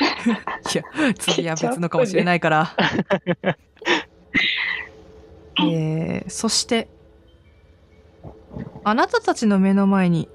[0.75, 0.85] いや、
[1.19, 2.77] 次は別のかもしれないから。
[5.59, 6.89] えー、そして、
[8.83, 10.29] あなたたちの目の前に、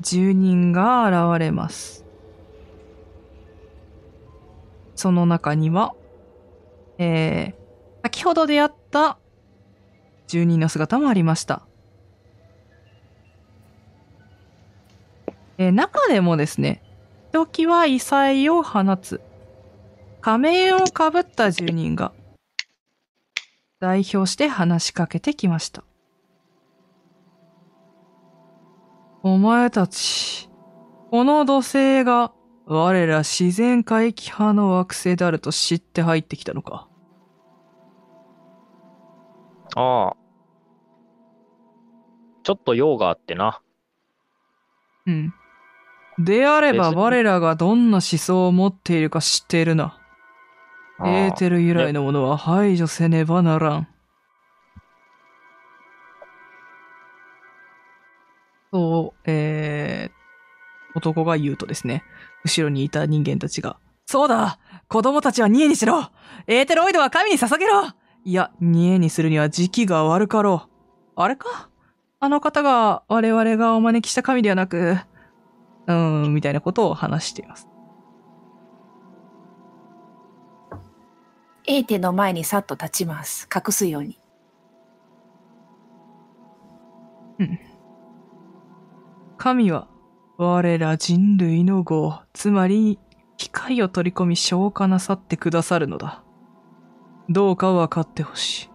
[0.00, 2.04] 住人が現れます。
[4.96, 5.94] その中には、
[6.98, 9.18] えー、先ほど出会った
[10.26, 11.66] 住人の姿もありました。
[15.60, 16.80] えー中でもですね、
[17.26, 19.20] ひときわ異彩を放つ
[20.22, 22.12] 仮面をかぶった住人が
[23.78, 25.84] 代表して話しかけてきました。
[29.22, 30.48] お前たち、
[31.10, 32.32] この土星が
[32.64, 36.88] 我ら自然回帰派の惑星であると知って入ってきたのか。
[39.76, 40.16] ああ。
[42.44, 43.60] ちょっと用があってな。
[45.06, 45.34] うん。
[46.24, 49.96] であれば我らがどんな思想を持っているか知っているな。
[51.02, 53.88] エーテル由来のものは排除せねばならん。
[58.72, 62.04] そう、えー、男が言うとですね、
[62.44, 64.58] 後ろにいた人間たちが、そうだ
[64.88, 66.10] 子供たちはニエにしろ
[66.46, 67.88] エーテロイドは神に捧げろ
[68.24, 70.70] いや、ニエにするには時期が悪かろう。
[71.16, 71.70] あれか？
[72.20, 74.98] あの方が我々がお招きした神ではなく、
[75.86, 77.68] うーん、みたいなことを話しています。
[81.66, 83.48] エーテの前にさっと立ちます。
[83.54, 84.18] 隠すように。
[89.36, 89.88] 神は
[90.36, 92.98] 我ら人類の業、つまり
[93.36, 96.22] 機械を取り込み消化なさってくださるのだ。
[97.28, 98.70] どうか分かってほしい。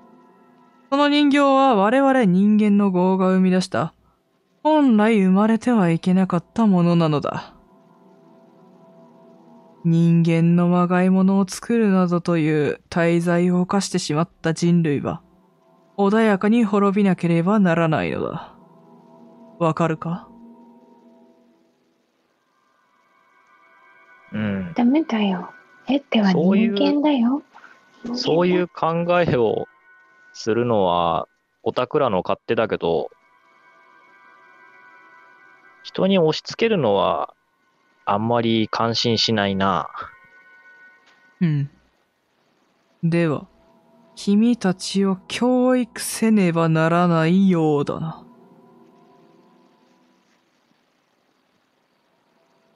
[0.92, 3.95] その人形は我々人間の業が生み出した、
[4.66, 7.54] 本来生まれてはいけなかったものなのだ。
[9.84, 15.22] 人間のまがいものを作るなどという大罪を犯してしまった人類は、
[15.98, 18.56] 穏やかに滅びなければならないのだ。
[19.60, 20.28] わかるか？
[24.34, 24.74] うん。
[24.76, 25.52] ダメだよ。
[25.88, 27.44] エってはそういう人間だよ。
[28.16, 29.68] そういう考えを
[30.34, 31.28] するのは、
[31.62, 33.12] オタクらの勝手だけど、
[35.86, 37.36] 人に押し付けるのは、
[38.06, 39.88] あんまり感心しないな。
[41.40, 41.70] うん。
[43.04, 43.46] では、
[44.16, 48.26] 君たちを教育せねばならないようだな。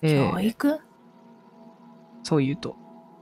[0.04, 0.80] えー、教育？
[2.22, 2.76] そう言うと、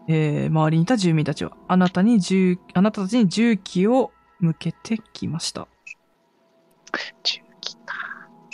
[0.10, 4.12] えー、周りにいた住民たちは、あなたに銃、あなたたちに銃器を
[4.42, 5.70] 向けてきました。
[6.92, 7.47] 重機か。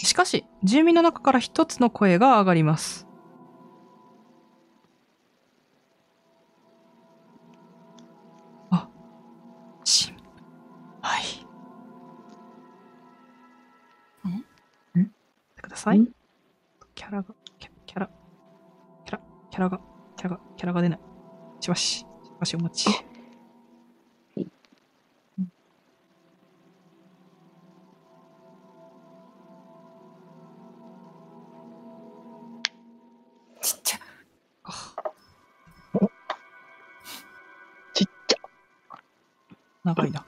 [0.04, 3.08] しかし、住民の中から一つの声が上がります。
[8.70, 8.90] あ、
[9.84, 10.18] しん、
[11.02, 11.24] はい。
[14.98, 15.12] んん
[15.62, 16.08] くださいん？
[16.96, 18.10] キャラが、キャキャラ、
[19.06, 19.80] キャラ、キャラが、
[20.18, 21.00] キャラが、キャラが出ない。
[21.62, 22.06] しばし、し
[22.40, 23.13] ばしお待ち。
[39.84, 40.26] 長いな。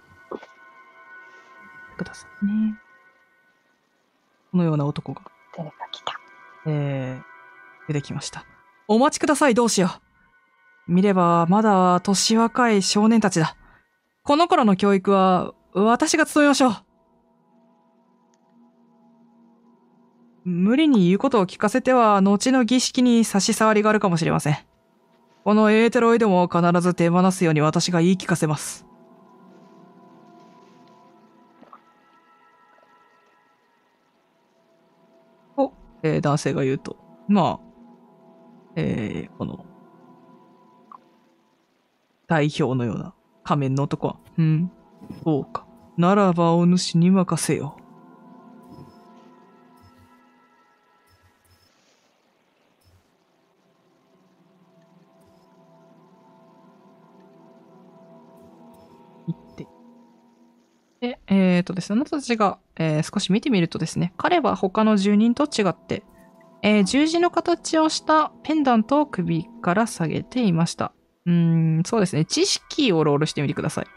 [1.97, 2.76] くださいね。
[4.51, 5.22] このような男が、
[5.56, 6.20] 誰か来た。
[6.68, 8.45] えー、出てきました。
[8.88, 9.91] お待ちください、どうしよ
[10.88, 10.91] う。
[10.91, 13.56] 見れば、まだ年若い少年たちだ。
[14.24, 16.76] この頃の教育は、私が務めましょう。
[20.45, 24.58] 無理に言うことを聞かせては、後の儀式に差し障りがあるかもしれません。
[25.43, 28.84] このエーテロイドも必ず手放すように私が言い聞かせます。
[36.03, 37.65] えー男性が言うと、まあ、
[38.75, 39.65] えーこの、
[42.27, 44.71] 代表のような仮面の男は、うん、
[45.23, 45.65] そうか。
[45.97, 47.81] ならばお主に任せよう。
[59.27, 59.67] 言って。
[61.01, 66.03] で、えっ、とですね、あなたたちが、えー少し見てみるとですね、彼は他の住人と違って、
[66.63, 70.93] えー十字の形をしたペンダントを首から下げていました。
[71.25, 72.25] うーん、そうですね。
[72.25, 73.87] 知識をロールしてみてください。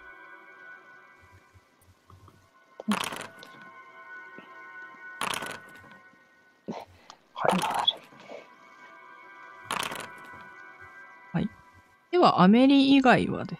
[12.10, 13.58] では、アメリ以外はで。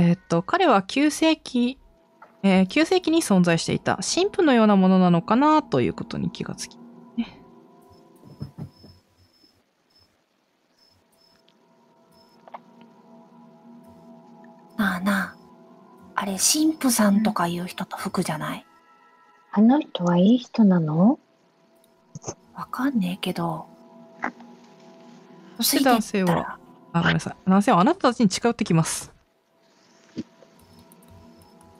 [0.00, 1.76] えーっと、彼は9世紀、
[2.44, 6.78] えー9世紀に存在していた神父のようなものなのかなということに気がつき。
[7.16, 7.40] ね
[14.76, 15.34] なあなあ。
[16.14, 18.64] あれ、神父さんとかいう人と服じゃない？
[19.50, 21.18] あの人はいい人なの？
[22.54, 23.66] わかんねえけど。
[25.56, 26.58] そして男性は、ら
[26.92, 27.36] あ、ごめんなさい。
[27.50, 29.17] 男性はあなたたちに近寄ってきます。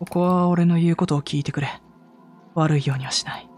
[0.08, 1.68] ここは俺の言うことを聞いてくれ。
[2.54, 3.48] 悪いようにはしない。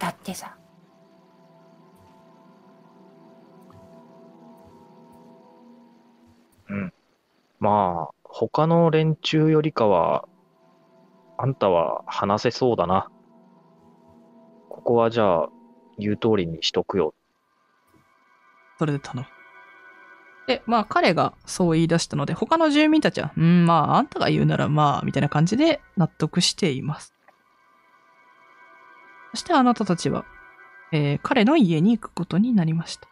[0.00, 0.56] だってさ。
[6.68, 6.92] うん。
[7.58, 10.28] まあ、他の連中よりかは、
[11.36, 13.10] あんたは話せそうだな。
[14.68, 15.48] ここはじゃあ、
[15.98, 17.14] 言う通りにしとくよ。
[18.78, 19.39] それで頼む。
[20.50, 27.14] で、まあ彼がそう言い出したので、他の住民たちは、うん、まああんたが言うならまあ、みたいな感じで納得しています。
[29.30, 30.24] そしてあなたたちは、
[30.90, 33.08] えー彼の家に行くことになりました。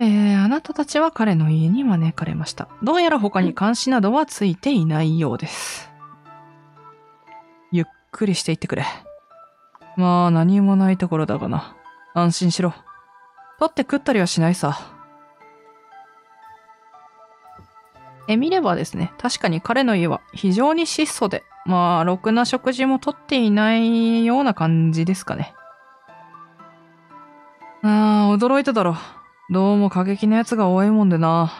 [0.00, 2.68] えー、あなたたちは彼の家に招かれました。
[2.82, 5.90] どうやら他に監視などはついていないようです。
[7.72, 8.84] ゆっくりしていってくれ。
[9.98, 11.74] まあ何もないところだがな。
[12.14, 12.72] 安心しろ。
[13.58, 14.78] 取って食ったりはしないさ。
[18.28, 25.52] え、見ればですね、確かに彼の家は非常に質素で、まあ、ろくな食事もとっていないような感じですかね。
[27.82, 28.96] ああ、驚いただろ。
[29.50, 31.50] どうも過激な奴が多いもんでな。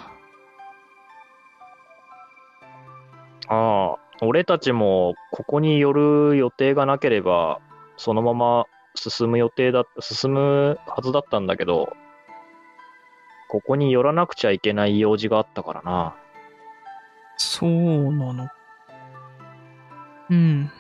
[3.48, 7.58] ああ、俺たちもここに寄る予定がなければ、
[7.98, 11.92] そのまま進む予定だ、進むはずだったんだけど、
[13.50, 16.16] ここに寄らなくちゃいけない用事があったからな。
[17.36, 18.48] そうなの。
[20.30, 20.70] うん。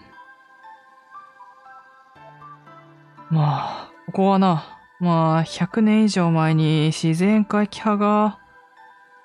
[3.30, 4.64] まあ、ここはな、
[5.00, 8.38] まあ、100年以上前に自然回帰派が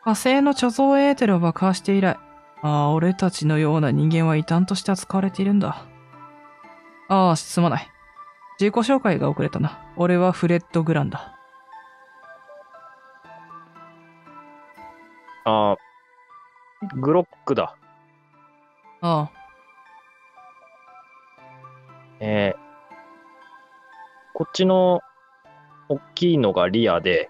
[0.03, 2.17] 火星の貯蔵エーテルを爆破して以来、
[2.61, 5.85] ああ、俺たちのような人間は異端として扱われているんだ。
[7.14, 7.88] ああ、すまない。
[8.59, 9.78] 自己紹介が遅れたな。
[9.97, 11.36] 俺はフレッド・グランだ。
[15.45, 15.78] ああ、
[16.95, 17.76] グロックだ。
[19.01, 19.32] ああ、
[22.20, 22.64] えー
[24.36, 25.01] こっちの
[25.89, 27.30] 大きいのがリアで、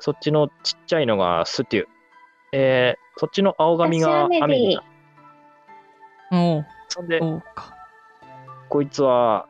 [0.00, 1.86] そっちのちっちゃいのがステュー。
[2.52, 4.82] えーそっちの青髪がアメリだ。
[6.32, 7.74] おう、そんで、そうか。
[8.68, 9.46] こいつは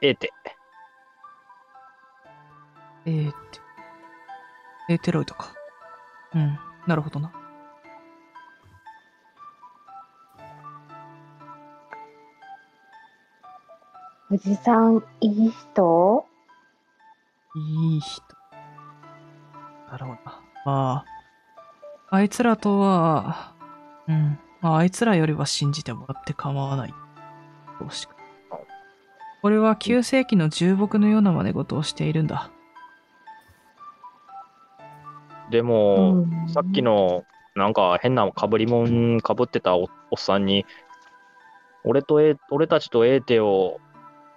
[0.00, 0.32] エーテ。
[3.04, 3.60] えーって。
[4.88, 5.52] エーテロイドか。
[6.34, 6.58] うん。
[6.86, 7.32] なるほどな。
[14.30, 16.26] おじさん、いい人？
[17.54, 18.22] いい人。
[19.90, 20.40] だろうな。
[20.64, 21.04] ま
[22.10, 23.54] あ、あいつらとは、
[24.08, 24.38] うん。
[24.66, 26.94] まあ、あいつらよりは信じてもらって構わない。
[27.78, 28.16] どうしか。
[29.44, 32.50] 俺は旧世紀の重木のような真似事をしているんだ。
[35.52, 37.22] でも、うんさっきの
[37.54, 40.66] なんか変なかぶりもんかぶってたおおっさんに、
[41.84, 43.78] 俺とエ俺たちとエーテを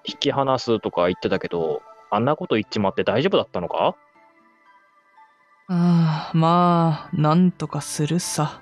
[0.05, 3.95] 引き離すとか言ってたけど、あんなこと言っちまって大丈夫だったのか？
[5.69, 8.61] ああ、まあ、なんとかするさ。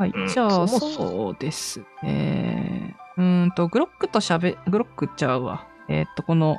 [0.00, 2.96] はい、うんじゃあ、そもそそうですね。
[3.18, 5.68] うーんと、グロックと喋、グロックちゃうわ。
[5.90, 6.56] えーっと、この、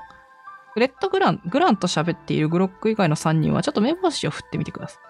[0.76, 5.02] フレッド・グラン、グランと喋っているグロック以外の3人は、ちょっと目星を振ってみてください。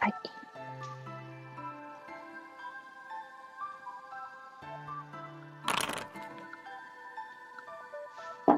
[0.00, 0.12] はい。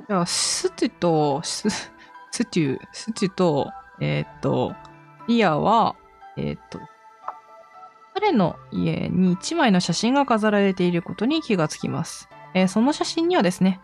[0.08, 0.22] じゃ
[0.80, 3.70] あ、ステュと、スステュ、ステュと、
[4.00, 4.74] えーっと、
[5.28, 5.94] リアは、
[6.36, 6.80] えーっと、
[8.14, 12.28] 彼の家に一枚の写真が飾られていることに気がつきます。
[12.54, 13.80] えーその写真にはですね、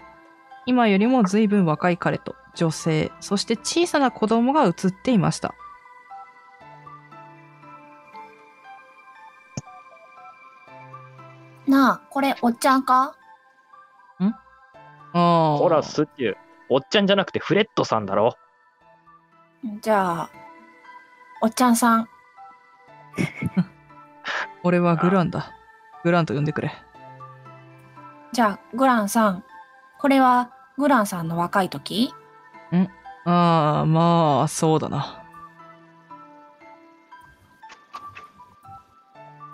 [0.64, 5.55] 今よりも随分若い彼と女性、そして小さな子供が写っていました。
[11.68, 13.16] なあ、これおっちゃんか？
[15.12, 15.56] ああ。
[15.59, 16.45] ほら、ステュー。
[16.68, 18.36] おっちゃんじゃなくてフレッドさんだろ。
[19.80, 20.30] じゃあ、
[21.43, 22.09] おっちゃんさん。
[24.62, 25.52] 俺はグランだ。
[26.02, 26.72] グランと呼んでくれ。
[28.32, 29.44] じゃあ、グランさん。
[29.98, 32.12] これはグランさんの若い時？
[33.24, 35.24] ああ、まあ、そうだな。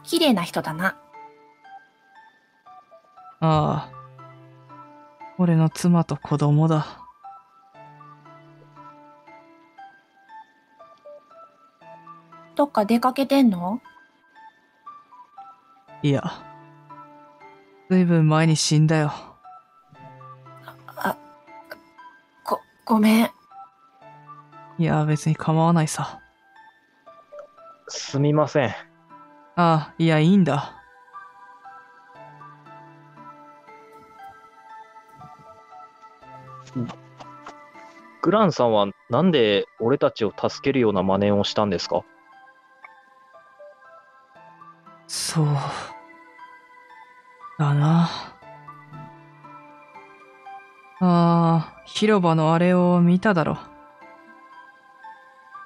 [0.02, 0.96] 綺麗な人だな。
[3.40, 3.90] ああ。
[5.38, 7.01] 俺の妻と子供だ。
[12.54, 13.80] どっか出かけてんの？
[16.02, 16.22] いや、
[17.88, 19.12] ずいぶん前に死んだよ。
[20.96, 21.16] あ、
[22.44, 23.30] ご、ごめん。
[24.78, 26.20] いや、別に構わないさ。
[27.88, 28.68] すみません。
[28.68, 28.74] あ
[29.56, 30.74] あ、いや、いいんだ。
[38.22, 42.02] グランさんはなんで俺たちを助けるような真似をしたんですか？
[45.32, 45.46] そう。
[47.58, 48.10] だな。
[51.00, 53.56] ああ、広場のあれを見ただろ。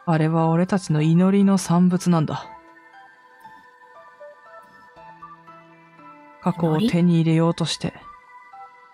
[0.06, 2.46] あれは俺たちの祈りの産物なんだ。
[6.42, 7.92] 過去を手に入れようとして。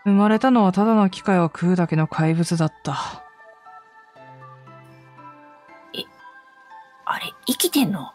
[0.05, 2.95] 生まれたのはただの機械を食うだけの怪物だった。
[7.05, 8.11] あれ、生きてんの？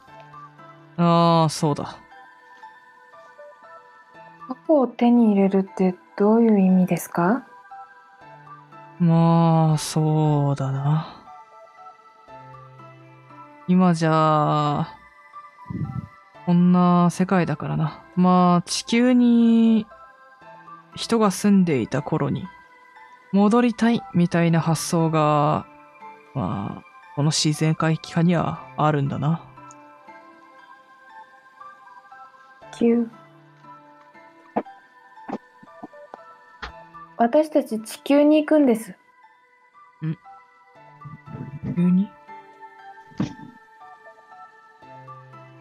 [0.98, 1.98] ああ、そうだ。
[4.68, 7.46] を手に入れるってどういう意味ですか？
[9.00, 11.14] まあ、そうだな。
[13.68, 14.88] 今じゃ、
[16.46, 18.04] こんな世界だからな。
[18.16, 19.86] まあ、地球に
[20.96, 22.46] 人が住んでいた頃に
[23.34, 25.68] 戻りたいみたいな発想が、
[26.34, 26.84] まあ、
[27.16, 29.44] この自然回帰化にはあるんだな。
[32.72, 32.86] 地
[37.18, 38.96] 私たち地球に行くんです。
[41.76, 42.10] 急に？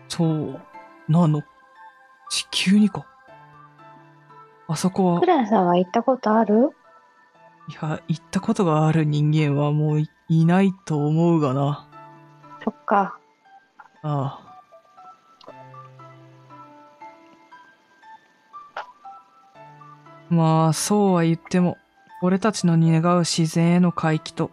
[0.09, 0.61] そう、
[1.09, 1.43] なの？
[2.31, 3.07] 地球にか？
[4.69, 5.21] あそこは？
[5.21, 6.71] ク、ランさんは行ったことある？
[7.69, 11.89] いや、行ったことがある人間はもういいないと思うがな。
[12.65, 13.19] そっか。
[14.03, 14.46] ああ。
[20.29, 21.77] まあ、そうは言っても、
[22.23, 24.51] 俺たちの願う自然への回帰と、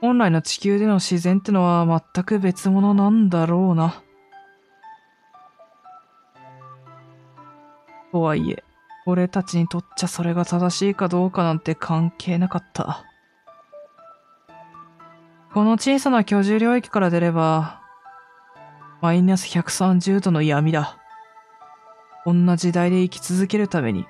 [0.00, 4.02] 本来の地球での自然ってのは全く別物なんだろうな。
[8.12, 8.62] とはいえ、
[9.04, 13.04] 俺たちにとっちゃそれが正しいかどうかなんて関係なかった。
[15.52, 17.80] この小さな居住領域から出れば、
[19.00, 20.98] マイナス130度の闇だ。
[22.24, 24.06] こんな時代で生き続けるために、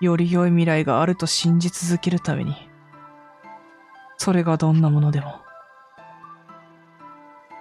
[0.00, 2.54] より良い未来があると信じ続けるために、
[4.16, 5.40] それがどんなものでも。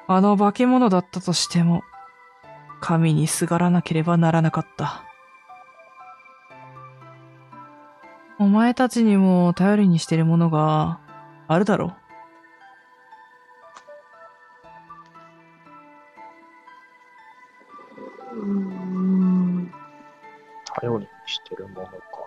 [0.08, 1.84] あの化け物だったとしても、
[2.80, 5.04] 神にすがらなければならなかった。
[8.40, 11.00] お前たちにも頼りにしてるものが
[11.48, 11.96] あるだろ
[18.32, 19.74] うーん。
[20.80, 22.27] 頼りにしてるものか。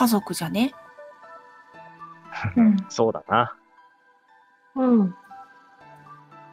[0.00, 0.72] 家族じゃね？
[2.56, 2.76] うん。
[2.88, 3.54] そうだな。
[4.74, 5.14] うん。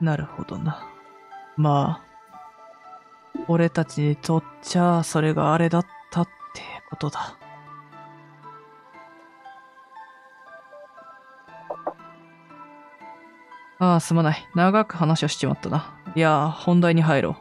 [0.01, 0.85] なるほどな。
[1.55, 7.37] まあ、俺たちにとっちゃそれがあれだったってことだ。
[13.79, 14.45] ああ、すまない。
[14.55, 15.97] 長く話をしちまったな。
[16.15, 17.35] いや、本題に入ろう。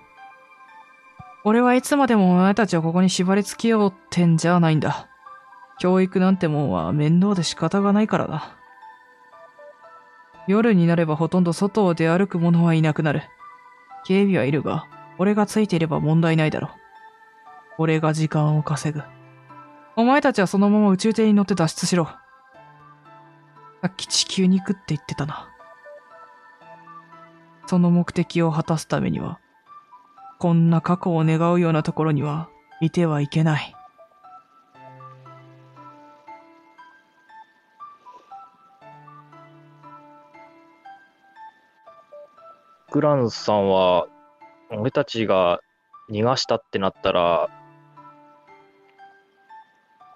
[1.43, 5.09] 俺はいつまでもお前たちをここに縛り付けようってんじゃないんだ。
[5.79, 8.57] 教育なんてもんは面倒で仕方がないからな。
[10.49, 13.23] 夜になればほとんど外を出歩く者はいなくなる。
[14.05, 14.87] 警備はいるが、
[15.19, 16.71] 俺がついていれば問題ないだろう。
[17.79, 19.03] 俺が時間を稼ぐ。
[19.97, 22.07] お前たちはそのまま宇宙艇に乗って脱出しろ。
[23.83, 25.49] さっき地球に行くって言ってたな。
[27.67, 29.41] その目的を果たすためには、
[30.39, 32.49] こんな過去を願うようなところには
[32.81, 33.76] いてはいけない。
[42.97, 44.07] グランさんは、
[44.71, 45.61] 俺たちが
[46.11, 47.51] 逃がしたってなったら、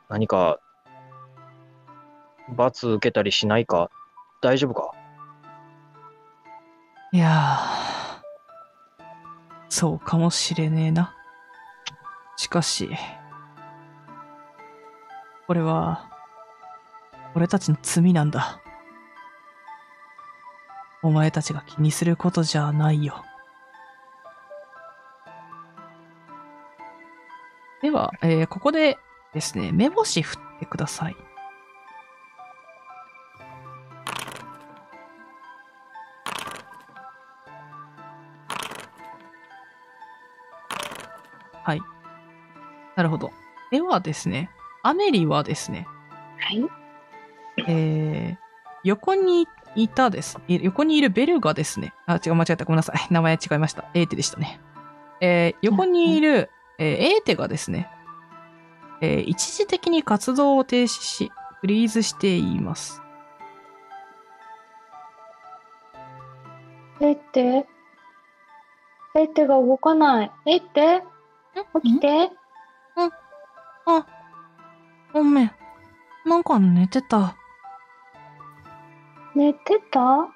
[0.09, 0.59] 何か、
[2.57, 3.90] 罰受けたりしないか？
[4.40, 4.93] 大丈夫か？
[7.12, 7.59] いや、
[9.69, 11.15] そうかもしれねえな。
[12.39, 12.89] しかし、
[15.47, 16.11] これは、
[17.35, 18.60] 俺たちの罪なんだ。
[21.02, 23.24] お前たちが気にすることじゃないよ。
[27.82, 28.98] では、えー、ここで
[29.32, 31.16] ですね、目星振ってください。
[41.62, 41.81] はい。
[42.97, 43.31] なるほど。
[43.70, 44.51] ではですね、
[44.82, 45.86] アメリはですね、
[46.39, 46.64] はい。
[47.66, 48.36] えー、
[48.85, 49.47] 横に
[49.88, 50.38] たです。
[50.48, 52.64] い横にいるベルがですね、あ、違う、間違えた。
[52.64, 52.97] ごめんなさい。
[53.12, 53.84] 名前違いました。
[53.94, 54.60] エーテでしたね。
[55.20, 57.90] えー、横にいる、えー、エーテがですね、
[59.01, 61.30] えー、一時的に活動を停止し、
[61.60, 63.02] フリーズしています。
[67.01, 67.66] えって
[69.14, 70.32] えってが動かない。
[70.47, 71.02] えって
[71.82, 72.30] 起きて
[73.86, 74.06] あ、
[75.12, 75.52] ごめん。
[76.26, 77.36] なんか寝てた。
[79.35, 80.28] 寝てた？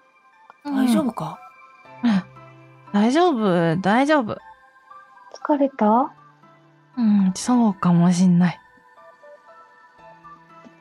[0.64, 1.38] 大丈夫か？
[2.02, 2.22] うん
[2.92, 4.38] 大丈夫、大丈夫。
[5.34, 6.12] 疲れた？
[6.96, 8.60] うん、そうかもしんない。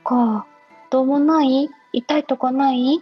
[0.04, 0.46] か。
[0.92, 1.70] どうもない？
[1.92, 3.02] 痛いとこない？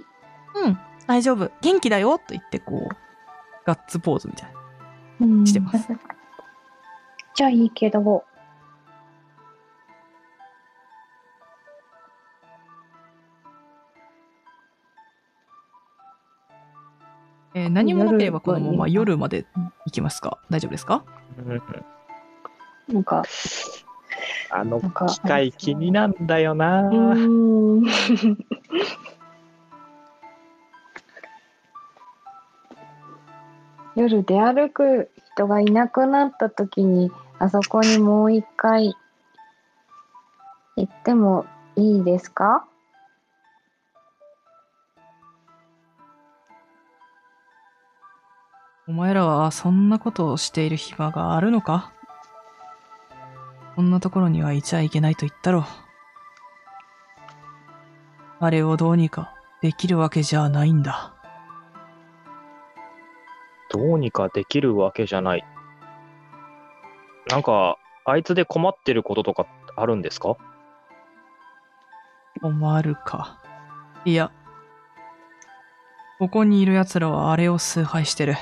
[0.55, 1.51] うん、大丈夫。
[1.61, 2.95] 元気だよと言って、こう、
[3.65, 4.53] ガッツポーズみたい
[5.19, 5.27] な。
[5.27, 5.87] うんしてます。
[7.35, 8.23] じゃあいいけど。
[17.61, 19.45] えー何もなければこのまま夜夜まで
[19.85, 20.37] 行きますか？
[20.49, 21.03] 大丈夫ですか？
[21.37, 21.61] うん。
[22.93, 23.23] なんか、
[24.49, 26.89] あの機械気になんだよな。
[33.95, 38.95] 夜出歩く人がいなくなった時に、あそこにもう一回
[40.75, 42.65] 行ってもいいですか？
[48.91, 51.93] お前らはそんなことをしている暇があるのか？
[53.77, 55.63] こんなところにはいちゃいけないと言ったろ。
[58.41, 61.13] あれをどうにかできるわけじゃないんだ。
[63.69, 65.45] どうにかできるわけじゃない。
[67.29, 69.47] なんか、あいつで困ってることとか
[69.77, 70.35] あるんですか？
[72.41, 73.39] 困るか。
[74.03, 74.33] いや。
[76.19, 78.35] ここにいる奴らはあれを崇拝してる。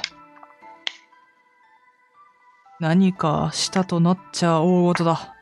[2.79, 5.35] 何かしたとなっちゃ大事だ。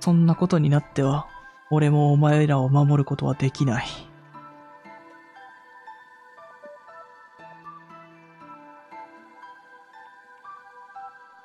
[0.00, 1.28] そんなことになっては、
[1.70, 3.86] 俺もお前らを守ることはできない。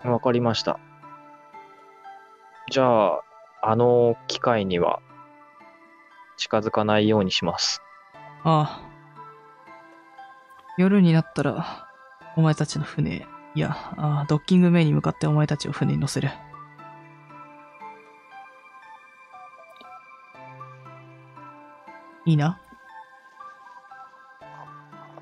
[0.03, 0.79] わかりました。
[2.71, 3.21] じゃあ、
[3.61, 4.99] あの機械には
[6.37, 7.81] 近づかないようにします。
[8.43, 8.87] ああ。
[10.77, 11.86] 夜になったら、
[12.37, 16.29] お前たちの船、いや、ああドッキングメイに向かってお前たちを船に乗せる。
[22.25, 22.59] いいな？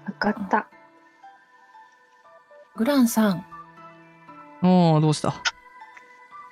[0.06, 0.68] わかった。
[2.76, 3.46] グランさん、
[4.62, 5.34] おー、どうした？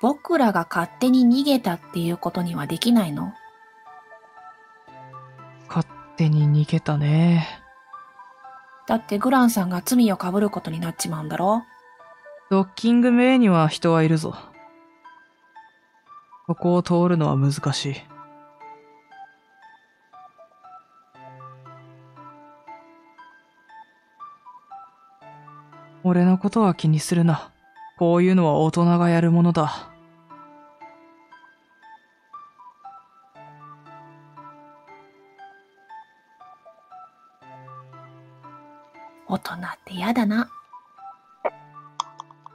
[0.01, 3.33] 僕らが勝手に逃げたっていうことにはできないの？
[5.67, 5.85] 勝
[6.15, 7.62] 手に逃げたね。
[8.85, 11.63] だってグランさんが罪をかぶることになっちまうんだろ？
[12.51, 14.35] ドッキングメイには人はいるぞ。
[16.45, 17.95] ここを通るのは難しい。
[26.03, 27.53] 俺のことは気にするな。
[27.97, 29.92] こういうのは大人がやるものだ。
[39.43, 40.49] 人って嫌だな。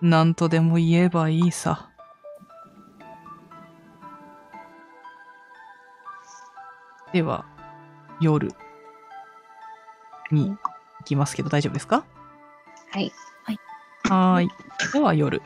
[0.00, 1.90] 何とでも言えばいいさ。
[7.12, 7.44] では、
[8.20, 8.52] 夜
[10.30, 10.58] に行
[11.04, 12.04] きますけど大丈夫ですか？
[12.90, 13.12] はい。
[14.04, 14.48] はーい。
[14.92, 15.42] では夜。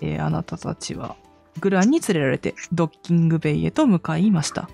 [0.00, 1.16] えーあなたたちは
[1.60, 4.68] グランに連れられてドッキングベイへと向かいました。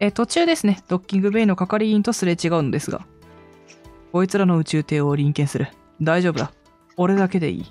[0.00, 3.06] えー途中ですね、ドッキングベイの係員とすれ違うのですが、
[4.16, 5.68] こいつらの宇宙艇を臨検する。
[6.00, 6.50] 大丈夫だ。
[6.96, 7.66] 俺だけでいい。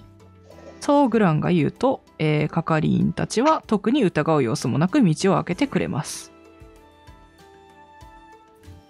[0.80, 6.32] そうグランが言うと、えー係員たちは特に疑う様子もなく道を開けてくれます。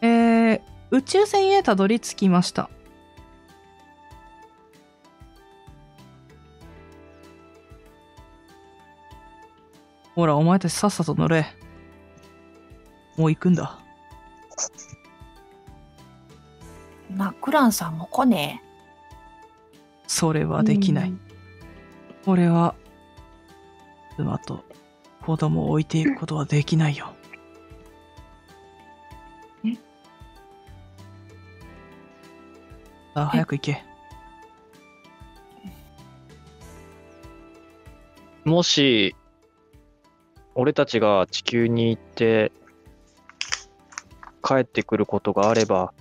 [0.01, 0.61] えー
[0.91, 2.69] 宇宙船へたどり着きました。
[10.13, 11.45] ほら、お前たちさっさと乗れ。
[13.15, 13.79] もう行くんだ。
[17.15, 18.61] まあ、グランさんも来ね
[20.05, 21.13] それはできない。
[22.27, 22.75] 俺は、
[24.17, 24.63] 妻と
[25.25, 27.13] 子供を置いていくことはできないよ。
[29.65, 29.73] え？
[33.15, 33.83] さあ、早く行け。
[38.43, 39.15] もし、
[40.53, 42.51] 俺たちが地球に行って、
[44.43, 45.94] 帰ってくることがあれば、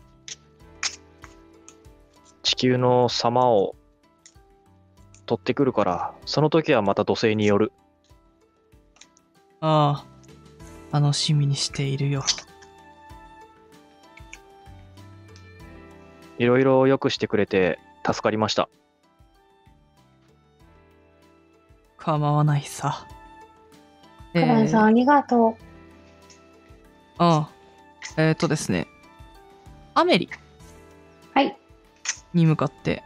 [2.44, 3.74] 地球の様を
[5.26, 7.72] 取ってくるから、その時はまた土星による。
[9.60, 10.04] あ
[10.92, 12.22] あ、楽しみにしているよ。
[16.38, 18.68] いろいろ良くしてくれて助かりました。
[21.96, 23.06] 構わないさ。
[24.34, 25.56] カランさん、ありがと
[27.16, 27.48] あ
[28.18, 28.86] あ、えっ、とですね、
[29.94, 30.28] アメリ。
[32.34, 33.02] に向かって、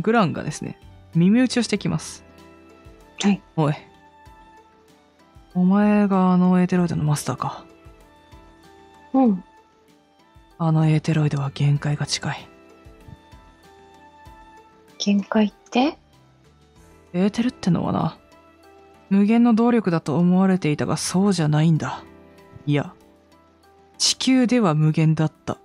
[0.00, 0.78] グランがですね、
[1.14, 2.24] 耳打ちをしてきます。
[3.22, 3.42] はい。
[3.56, 3.74] おい。
[5.54, 7.64] お前があのエーテロイドのマスターか。
[9.12, 9.44] うん。
[10.58, 12.48] あのエーテロイドは限界が近い。
[14.98, 15.98] 限界って？
[17.12, 18.18] エーテルってのはな、
[19.08, 22.04] 無限の動力だと思われていたがそうじゃないんだ。
[22.66, 22.94] いや、
[23.98, 25.54] 地球では無限だった。
[25.54, 25.60] と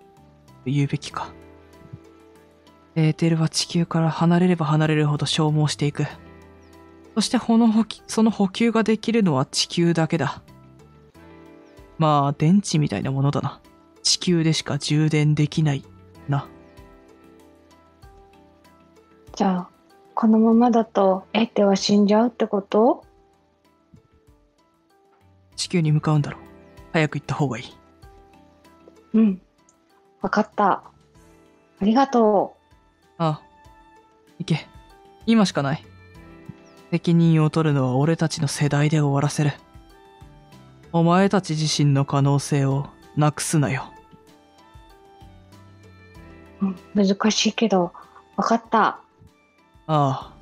[0.66, 1.32] 言うべきか。
[2.96, 6.06] エーテルは地球から離れれば離れるほど消耗していく。
[7.14, 10.42] そしてこの補給その補給ができるのは地球だけだ。
[11.98, 13.62] まあ、電池みたいなものだな。
[14.04, 15.84] 地球でしか充電できない。
[16.28, 16.48] な。
[19.34, 19.70] じゃあ、
[20.14, 23.06] このままだと、エテは死んじゃうってこと？
[25.56, 26.42] 地球に向かうんだろう。
[26.92, 27.66] 早く行った方がいい。
[29.14, 29.42] うん。
[30.22, 30.84] わかった。
[31.82, 32.55] ありがと
[33.18, 33.42] ああ。
[34.40, 34.68] 行け。
[35.26, 35.84] 今しかない。
[36.92, 39.54] 責任を取るのは俺たちの世代で終わらせる。
[40.92, 42.88] お前たち自身の可能性を
[43.18, 43.92] なくすなよ。
[46.94, 47.92] 難しいけど、
[48.38, 48.88] わかった。
[48.88, 48.98] あ
[49.88, 50.34] あ。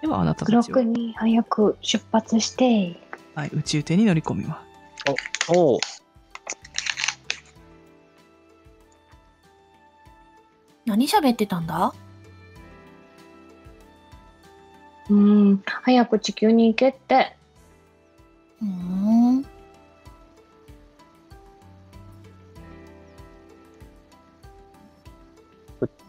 [0.00, 3.00] ではあなたたちは、ックに早く出発して。
[3.34, 4.62] はい、宇宙艇に乗り込みま
[5.06, 5.52] す。
[5.54, 5.78] おう
[10.86, 11.92] 何喋ってたんだ？
[15.10, 17.36] うん、早く地球に行けって。
[18.62, 18.68] うー
[19.40, 19.46] ん。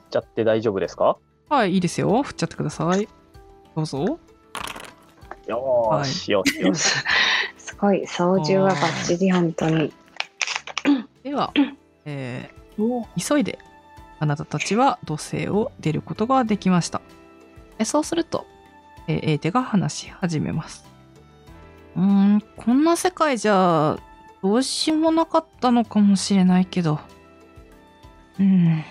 [0.09, 1.17] ちゃって大丈夫ですか？
[1.49, 2.23] はい、いいですよ。
[2.23, 3.07] 振っちゃってください。
[3.75, 4.19] どうぞ。
[5.47, 6.93] よーし、よしよし。
[7.57, 9.93] すごい、操縦はバッチリ、本当に。
[11.23, 11.51] では、
[12.05, 12.57] えー
[13.17, 13.59] 急いで
[14.19, 17.01] あなたたちは土星を出ることができました。
[17.79, 18.45] えそうすると、
[19.07, 20.85] えーエーテが話し始めます。
[21.95, 23.97] うーん、こんな世界じゃ
[24.41, 26.99] どうしようもなかったのかもしれないけど、
[28.39, 28.83] うん。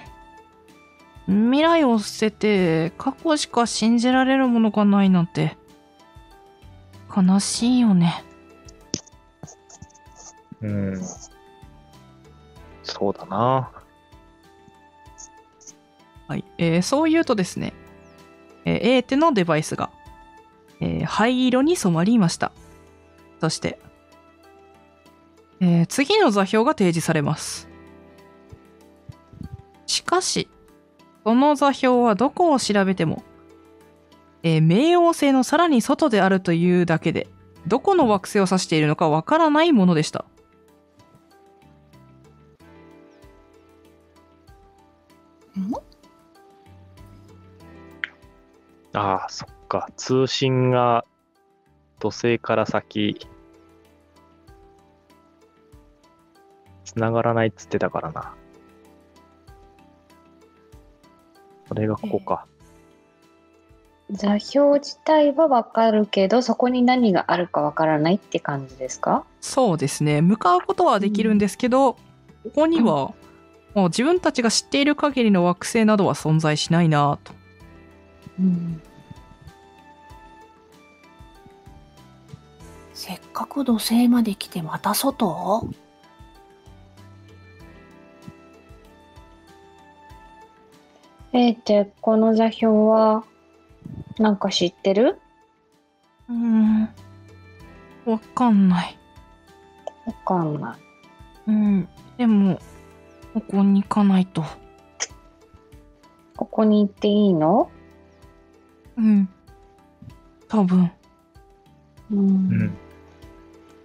[1.27, 5.57] 未来を捨てて過去しか信じられるものがないなんて
[7.17, 8.25] 悲しいよね。
[10.61, 11.03] うん。
[12.83, 13.73] そうだな。
[16.29, 17.73] はい、えーそう言うとですね、
[18.65, 19.91] えー、エーテのデバイスが、
[20.81, 22.53] えー灰色に染まりました。
[23.41, 23.79] そして、
[25.61, 27.69] えー次の座標が提示されます。
[29.87, 30.49] しかし、
[31.25, 33.23] その座標はどこを調べても、
[34.43, 37.29] えー冥王星のさらに外であるというだけで、
[37.69, 40.25] どこの惑星を指しているのかわからないものでした。
[45.57, 45.86] ん
[48.97, 49.91] ああ、そっか。
[49.97, 51.05] 通信が
[51.99, 53.19] 土星から先、
[56.85, 58.35] 繋がらないっつってたからな。
[61.69, 62.47] それがここか。
[64.11, 69.27] 座標自体はわかるけど、そこに何があるかわからないって感じですか？
[69.43, 70.23] そうですね。
[70.23, 71.95] 向かうことはできるんですけど、
[72.45, 73.13] ここには、
[73.75, 77.35] もう自分たちが知っている限りの惑星などは存在しないなぁと。
[78.39, 78.83] うん。
[82.93, 85.69] せっかく土星まで来てまた外？
[91.33, 93.25] えー、て、この座標は、
[94.19, 95.21] なんか知ってる？
[96.29, 96.83] うーん。
[98.07, 98.99] わかんない。
[100.07, 100.79] わかんな
[101.47, 101.51] い。
[101.51, 101.89] うん。
[102.17, 102.59] でも、
[103.35, 104.45] ここに行かないと。
[106.37, 107.71] ここに行っていいの
[108.97, 109.29] うん。
[110.49, 110.91] 多分。
[112.11, 112.19] うん。
[112.19, 112.77] うん。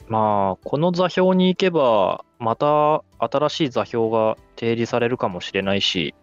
[0.07, 6.13] まあ、この座標に行けば、また新しい座標が提示されるかもしれないし、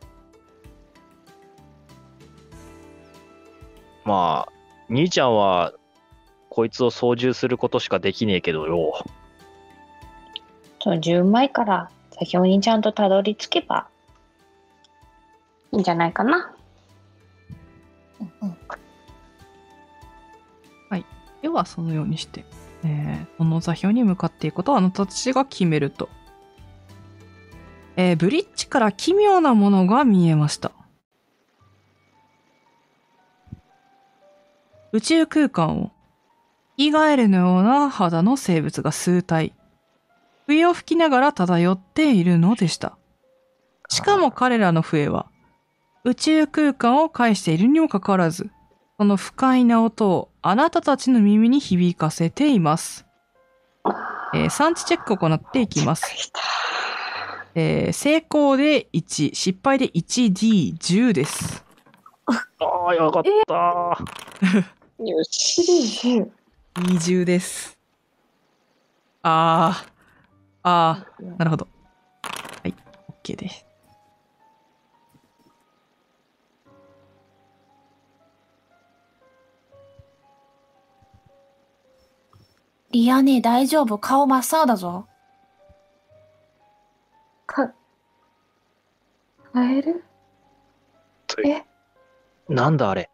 [4.05, 4.53] まあ、
[4.89, 5.73] 兄ちゃんは、
[6.51, 9.05] こいつを操縦することしかできねえけどよ。
[10.81, 13.89] そう、10枚から座標にちゃんとたどり着けば
[15.73, 16.55] いいんじゃないかな。
[18.43, 18.58] うん
[21.49, 22.45] ではそのようにして、
[22.85, 26.11] えーこの座標に向かっていくことをあなたたちが決めると。
[27.97, 30.73] えーブリッジから奇妙なものが見えました。
[34.93, 35.91] 宇宙空間を、
[36.77, 39.55] 生き返るのような肌の生物が数体、
[40.47, 42.99] 笛を吹きながら漂っているのでした。
[43.89, 45.31] しかも彼らの笛は、
[46.05, 48.51] 宇宙空間を介しているにもかかわらず、
[48.99, 53.07] その不快な音をあなたたちの耳に響かせています。
[54.35, 56.31] えー産地チェックを行っていきます。
[57.55, 61.65] えー成功で1、失敗で 1D10 です。
[62.61, 64.05] ああ、よかった。
[65.05, 66.23] よし。
[66.75, 67.79] 20です。
[69.23, 69.91] あー、
[70.63, 71.67] あー、なるほど。
[72.63, 72.75] はい、
[73.25, 73.68] OK です。
[82.91, 83.99] リアネ大丈夫？
[83.99, 85.07] 顔真っ青だぞ。
[87.47, 87.73] か、
[89.53, 90.05] カエル
[91.47, 91.65] え？
[92.49, 93.11] なんだあれ。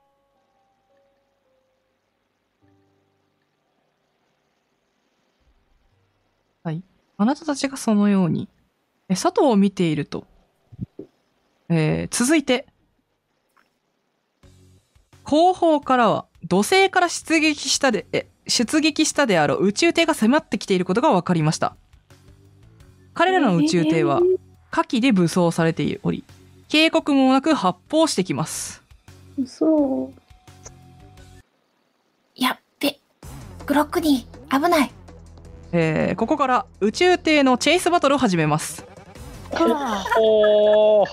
[7.17, 8.49] あなたたちがそのように、
[9.09, 10.27] え佐藤を見ていると、
[11.69, 12.67] えー続いて、
[15.23, 21.77] 後方からは土星から出撃したで、え出撃したであろう宇宙艇が迫ってきていることが分かりました。
[23.15, 24.21] 彼らの宇宙艇は
[24.71, 26.25] 火器で武装されており、
[26.69, 28.83] 警告もなく発砲してきます。
[29.47, 30.21] そう。
[32.35, 32.99] やっべ。
[33.67, 34.91] グロックに危ない。
[35.73, 38.85] えーここから宇宙艇のチェイスバトルを始めます。
[40.21, 41.07] おー。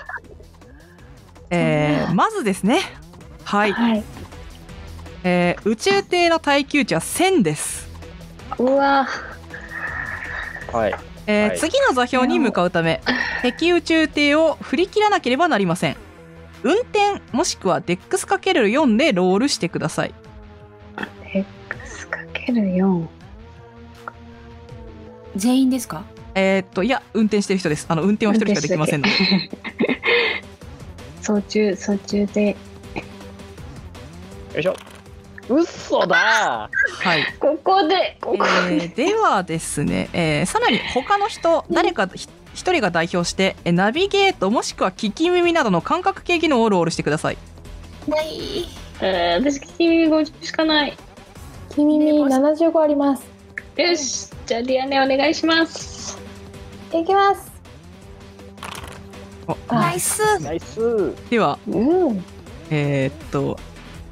[1.52, 2.82] えーまずですね、
[3.44, 4.04] はい、はい。
[5.24, 7.88] えー宇宙艇の耐久値は1000です。
[8.58, 9.08] うわ。
[10.72, 10.96] はい。
[11.28, 13.02] えーはい次の座標に向かうため
[13.44, 15.96] 敵宇宙艇を振り切らなければなりません
[16.64, 20.14] 運転もしくはデックス ×4 でロールしてください
[21.32, 23.06] X かける4。
[25.36, 26.04] 全員ですか？
[26.34, 29.14] えーっといや運転してる人ですあの運転は一人しかできませんので
[31.22, 32.56] 操縦、操縦 で。
[34.56, 34.76] よいしょ。
[35.50, 36.70] うっそだ
[37.04, 47.38] はい、ここで、ここえーではですね、えーさらに他の人誰かひ一人が代表してえーナビゲートもしくは聞き耳などの感覚系技能をロールしてください
[48.08, 48.68] ない。
[49.02, 50.98] えー、私、君50しかない。
[51.70, 53.24] 君に75あります。
[53.78, 54.30] よし。
[54.46, 56.20] じゃあ、リアネお願いします。
[56.94, 57.52] いきます。
[59.48, 60.40] おナイス。
[60.40, 62.24] ナイスではうん。
[62.70, 63.58] えーっと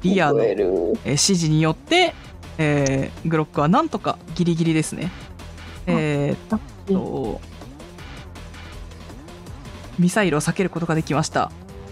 [0.02, 0.64] リアのえる。
[0.66, 2.14] ー指示によって、
[2.58, 5.10] えーグロックはなんとかギリギリですね。
[5.86, 7.40] えーっと、
[9.98, 11.50] ミサイルを避けることができました。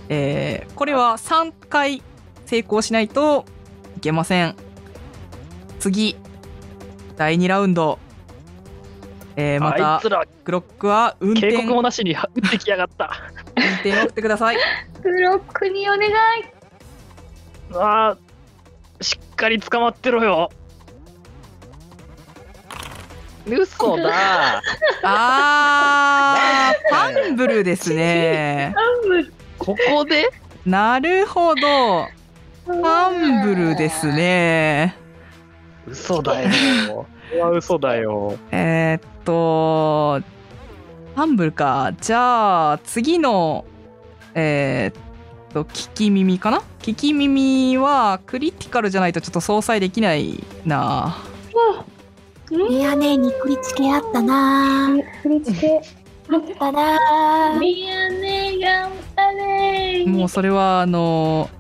[0.09, 2.03] えーこれは3回
[2.47, 3.45] 成功しないと
[3.97, 4.55] いけません。
[5.81, 6.17] 次、
[7.17, 7.99] 第2ラウンド。
[9.37, 10.01] えーまあいた
[10.45, 12.17] グロックは運転、運警告もなしに撃
[12.47, 13.11] ってきやがった。
[13.79, 14.57] 転を振ってください。
[15.03, 16.58] ブロックにお願い。
[17.75, 20.51] あーしっかり捕まってろよ。
[23.47, 24.61] 嘘だ
[25.03, 26.75] あー、
[27.15, 28.75] ファンブルですね。
[29.59, 30.29] ここで？
[30.67, 32.05] なるほど。
[32.67, 34.95] ファンブルですね。
[35.87, 36.49] 嘘だよ。
[36.89, 38.37] これは嘘だよ。
[38.51, 40.21] えーっと、
[41.15, 41.93] ファンブルか。
[42.01, 43.65] じゃあ、次の、
[44.35, 45.03] えーっ
[45.65, 46.63] と、聞き耳かな？
[46.81, 51.17] 聞き耳は、クリティカルじゃないとちょっと相殺できないな。
[52.51, 55.03] リアネに食いつけあったなぁ。
[55.23, 55.83] 振り付け。
[56.31, 57.59] あったなぁ。
[57.61, 60.07] リアネ頑張れ。
[60.07, 61.51] もうそれは、あの、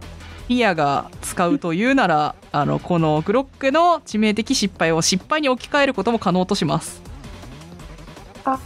[0.48, 7.02] リアが使うというなら、あの、このグロックの致命的失敗を失敗に置き換えることも可能とします。
[8.44, 8.58] あ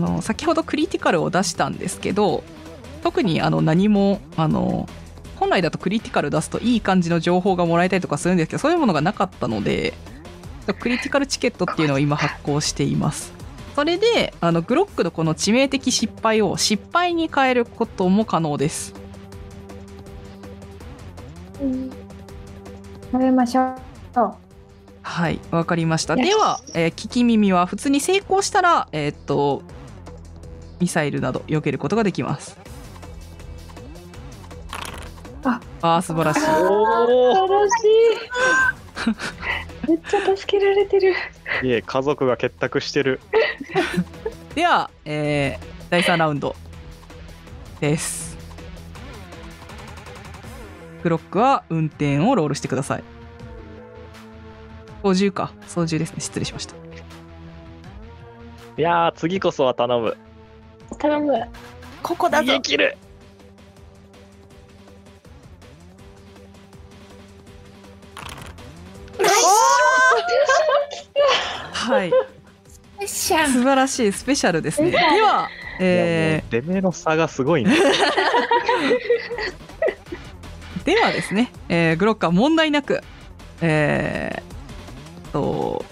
[0.00, 2.42] の先ほどクリティカルを出したんですけど
[3.02, 4.88] 特にあの何もあの
[5.36, 9.94] 本来だとクリティカル出すといい感じの情報がもらえたりとかするんですけどそういうものがなかったので
[10.78, 13.32] クリティカルチケットっていうのを今発行しています。
[13.74, 18.94] それであのグロックのこの致命的失敗を失敗に変えることも可能です。
[23.10, 24.34] 食べましょう。
[25.02, 26.16] はいわかりました。
[26.16, 29.62] では、えー聞き耳は普通に成功したらえーっと
[30.82, 32.58] ミサイルなど避けることができます。
[35.44, 35.60] あ。
[35.80, 37.72] あー素晴らしいお素晴らし
[39.86, 39.90] い。
[39.90, 41.14] めっちゃ助けられてる。
[41.62, 43.20] いえ家族が結託してる。
[44.56, 46.56] では、えー第3ラウンド
[47.80, 48.36] です。
[51.04, 53.04] グロックは運転をロールしてください。
[55.04, 55.52] 操縦か。
[55.68, 56.16] 操縦ですね。
[56.18, 56.74] 失礼しました。
[58.78, 60.16] いやー次こそは頼む
[60.94, 61.48] 頼む。
[62.02, 62.60] ここだぞ逃げ。
[62.60, 62.96] 切る
[71.72, 72.12] はい。
[73.06, 75.48] 素晴らしいスペシャルですねでは、
[75.80, 77.76] えいやもう出目の差がすごいねー
[80.84, 83.00] ではですね、えーグロックは問題なく
[83.60, 85.84] えーと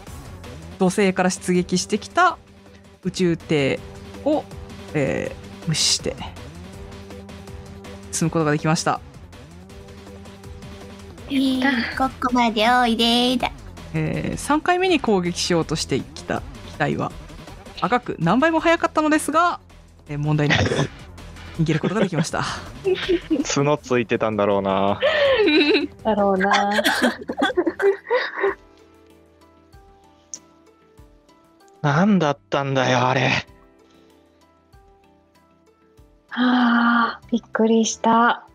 [0.78, 2.38] 土星から出撃してきた
[3.02, 3.78] 宇宙艇
[4.24, 4.44] を、
[4.94, 6.16] えー無視して
[8.12, 9.00] 進むことができました。
[11.96, 13.52] ここまでおいでだ。
[13.94, 17.12] えー3回目に攻撃しようとしてきた機体は
[17.80, 19.60] 赤く何倍も速かったのですが、
[20.08, 20.64] えー問題なく
[21.58, 22.42] 逃げることができました。
[23.54, 24.98] 角ついてたんだろうな。
[26.02, 26.82] だろうな。
[31.82, 33.20] なんだったんだよあれ。
[33.20, 33.28] は
[36.32, 38.46] あ、びっくりした。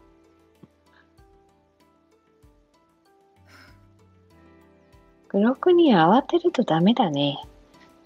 [5.29, 7.43] グロクに慌てるとダメだね。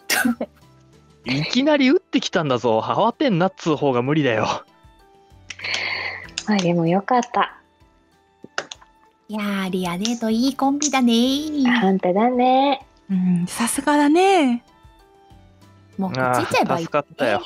[1.26, 4.64] いきなり撃ってきたんだぞ慌てんなっつう方が無理だよ
[6.48, 7.60] まあでもよかった。
[9.30, 11.14] やーリアデートいいコンビだね。
[11.82, 12.84] 本当だね。
[13.12, 14.64] うんさすがだね
[15.98, 16.86] もうこっち行っちゃえばいい。
[16.86, 17.44] 助かったよ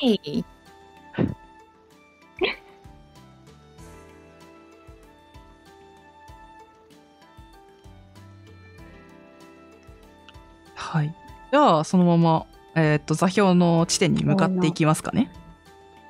[10.94, 11.15] はい。
[11.52, 12.45] じゃあそのまま、
[12.76, 15.32] えー、と座標の地点に向かっていきますかね。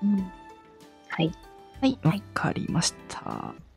[0.04, 0.30] うん、
[1.08, 1.32] はい。
[1.80, 1.98] はい。
[2.04, 3.56] わはいかりました